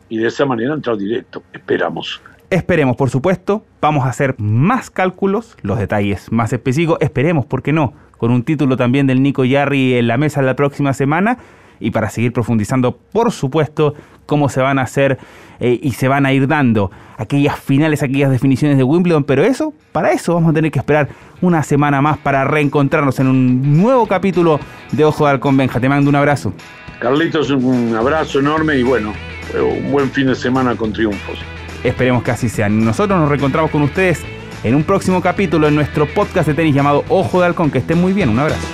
y 0.08 0.20
de 0.20 0.28
esa 0.28 0.46
manera 0.46 0.74
entrar 0.74 0.96
directo. 0.96 1.44
Esperamos. 1.52 2.22
Esperemos, 2.50 2.96
por 2.96 3.10
supuesto, 3.10 3.66
vamos 3.82 4.06
a 4.06 4.10
hacer 4.10 4.36
más 4.38 4.90
cálculos, 4.90 5.58
los 5.64 5.80
detalles 5.80 6.32
más 6.32 6.54
específicos, 6.54 6.98
esperemos, 7.02 7.46
¿por 7.46 7.62
qué 7.62 7.74
no? 7.74 7.94
Con 8.18 8.32
un 8.32 8.44
título 8.44 8.78
también 8.78 9.06
del 9.06 9.22
Nico 9.22 9.44
Yarri 9.44 9.96
en 9.96 10.08
la 10.08 10.18
mesa 10.18 10.42
la 10.42 10.56
próxima 10.56 10.94
semana 10.94 11.40
y 11.80 11.92
para 11.92 12.10
seguir 12.10 12.34
profundizando, 12.34 12.96
por 12.96 13.32
supuesto, 13.32 13.94
cómo 14.26 14.50
se 14.50 14.62
van 14.62 14.80
a 14.80 14.84
hacer 14.84 15.18
eh, 15.60 15.80
y 15.82 15.92
se 15.94 16.08
van 16.08 16.26
a 16.26 16.34
ir 16.34 16.48
dando 16.48 16.92
aquellas 17.18 17.60
finales, 17.60 18.04
aquellas 18.04 18.30
definiciones 18.30 18.78
de 18.78 18.84
Wimbledon, 18.84 19.24
pero 19.24 19.44
eso, 19.44 19.74
para 19.92 20.12
eso 20.12 20.36
vamos 20.36 20.52
a 20.52 20.54
tener 20.54 20.72
que 20.72 20.80
esperar 20.80 21.10
una 21.42 21.64
semana 21.64 22.02
más 22.02 22.18
para 22.18 22.44
reencontrarnos 22.46 23.20
en 23.20 23.28
un 23.28 23.82
nuevo 23.82 24.06
capítulo 24.06 24.60
de 24.92 25.06
Ojo 25.06 25.26
de 25.26 25.32
Halcón 25.32 25.58
Benja. 25.58 25.80
Te 25.80 25.90
mando 25.90 26.10
un 26.10 26.16
abrazo. 26.16 26.54
Carlitos, 27.00 27.50
un 27.50 27.96
abrazo 27.96 28.40
enorme 28.40 28.76
y 28.76 28.84
bueno, 28.84 29.14
un 29.56 29.92
buen 29.92 30.10
fin 30.12 30.28
de 30.28 30.36
semana 30.36 30.76
con 30.76 30.94
triunfos. 30.94 31.38
Esperemos 31.84 32.24
que 32.24 32.32
así 32.32 32.50
sea. 32.50 32.70
Nosotros 32.70 33.20
nos 33.20 33.30
reencontramos 33.30 33.72
con 33.72 33.84
ustedes 33.84 34.24
en 34.64 34.76
un 34.76 34.84
próximo 34.84 35.22
capítulo 35.22 35.68
en 35.68 35.76
nuestro 35.76 36.08
podcast 36.08 36.48
de 36.48 36.54
tenis 36.54 36.76
llamado 36.76 37.04
Ojo 37.10 37.40
de 37.40 37.48
Halcón. 37.48 37.70
Que 37.70 37.78
estén 37.78 38.02
muy 38.02 38.14
bien. 38.14 38.30
Un 38.30 38.40
abrazo. 38.40 38.66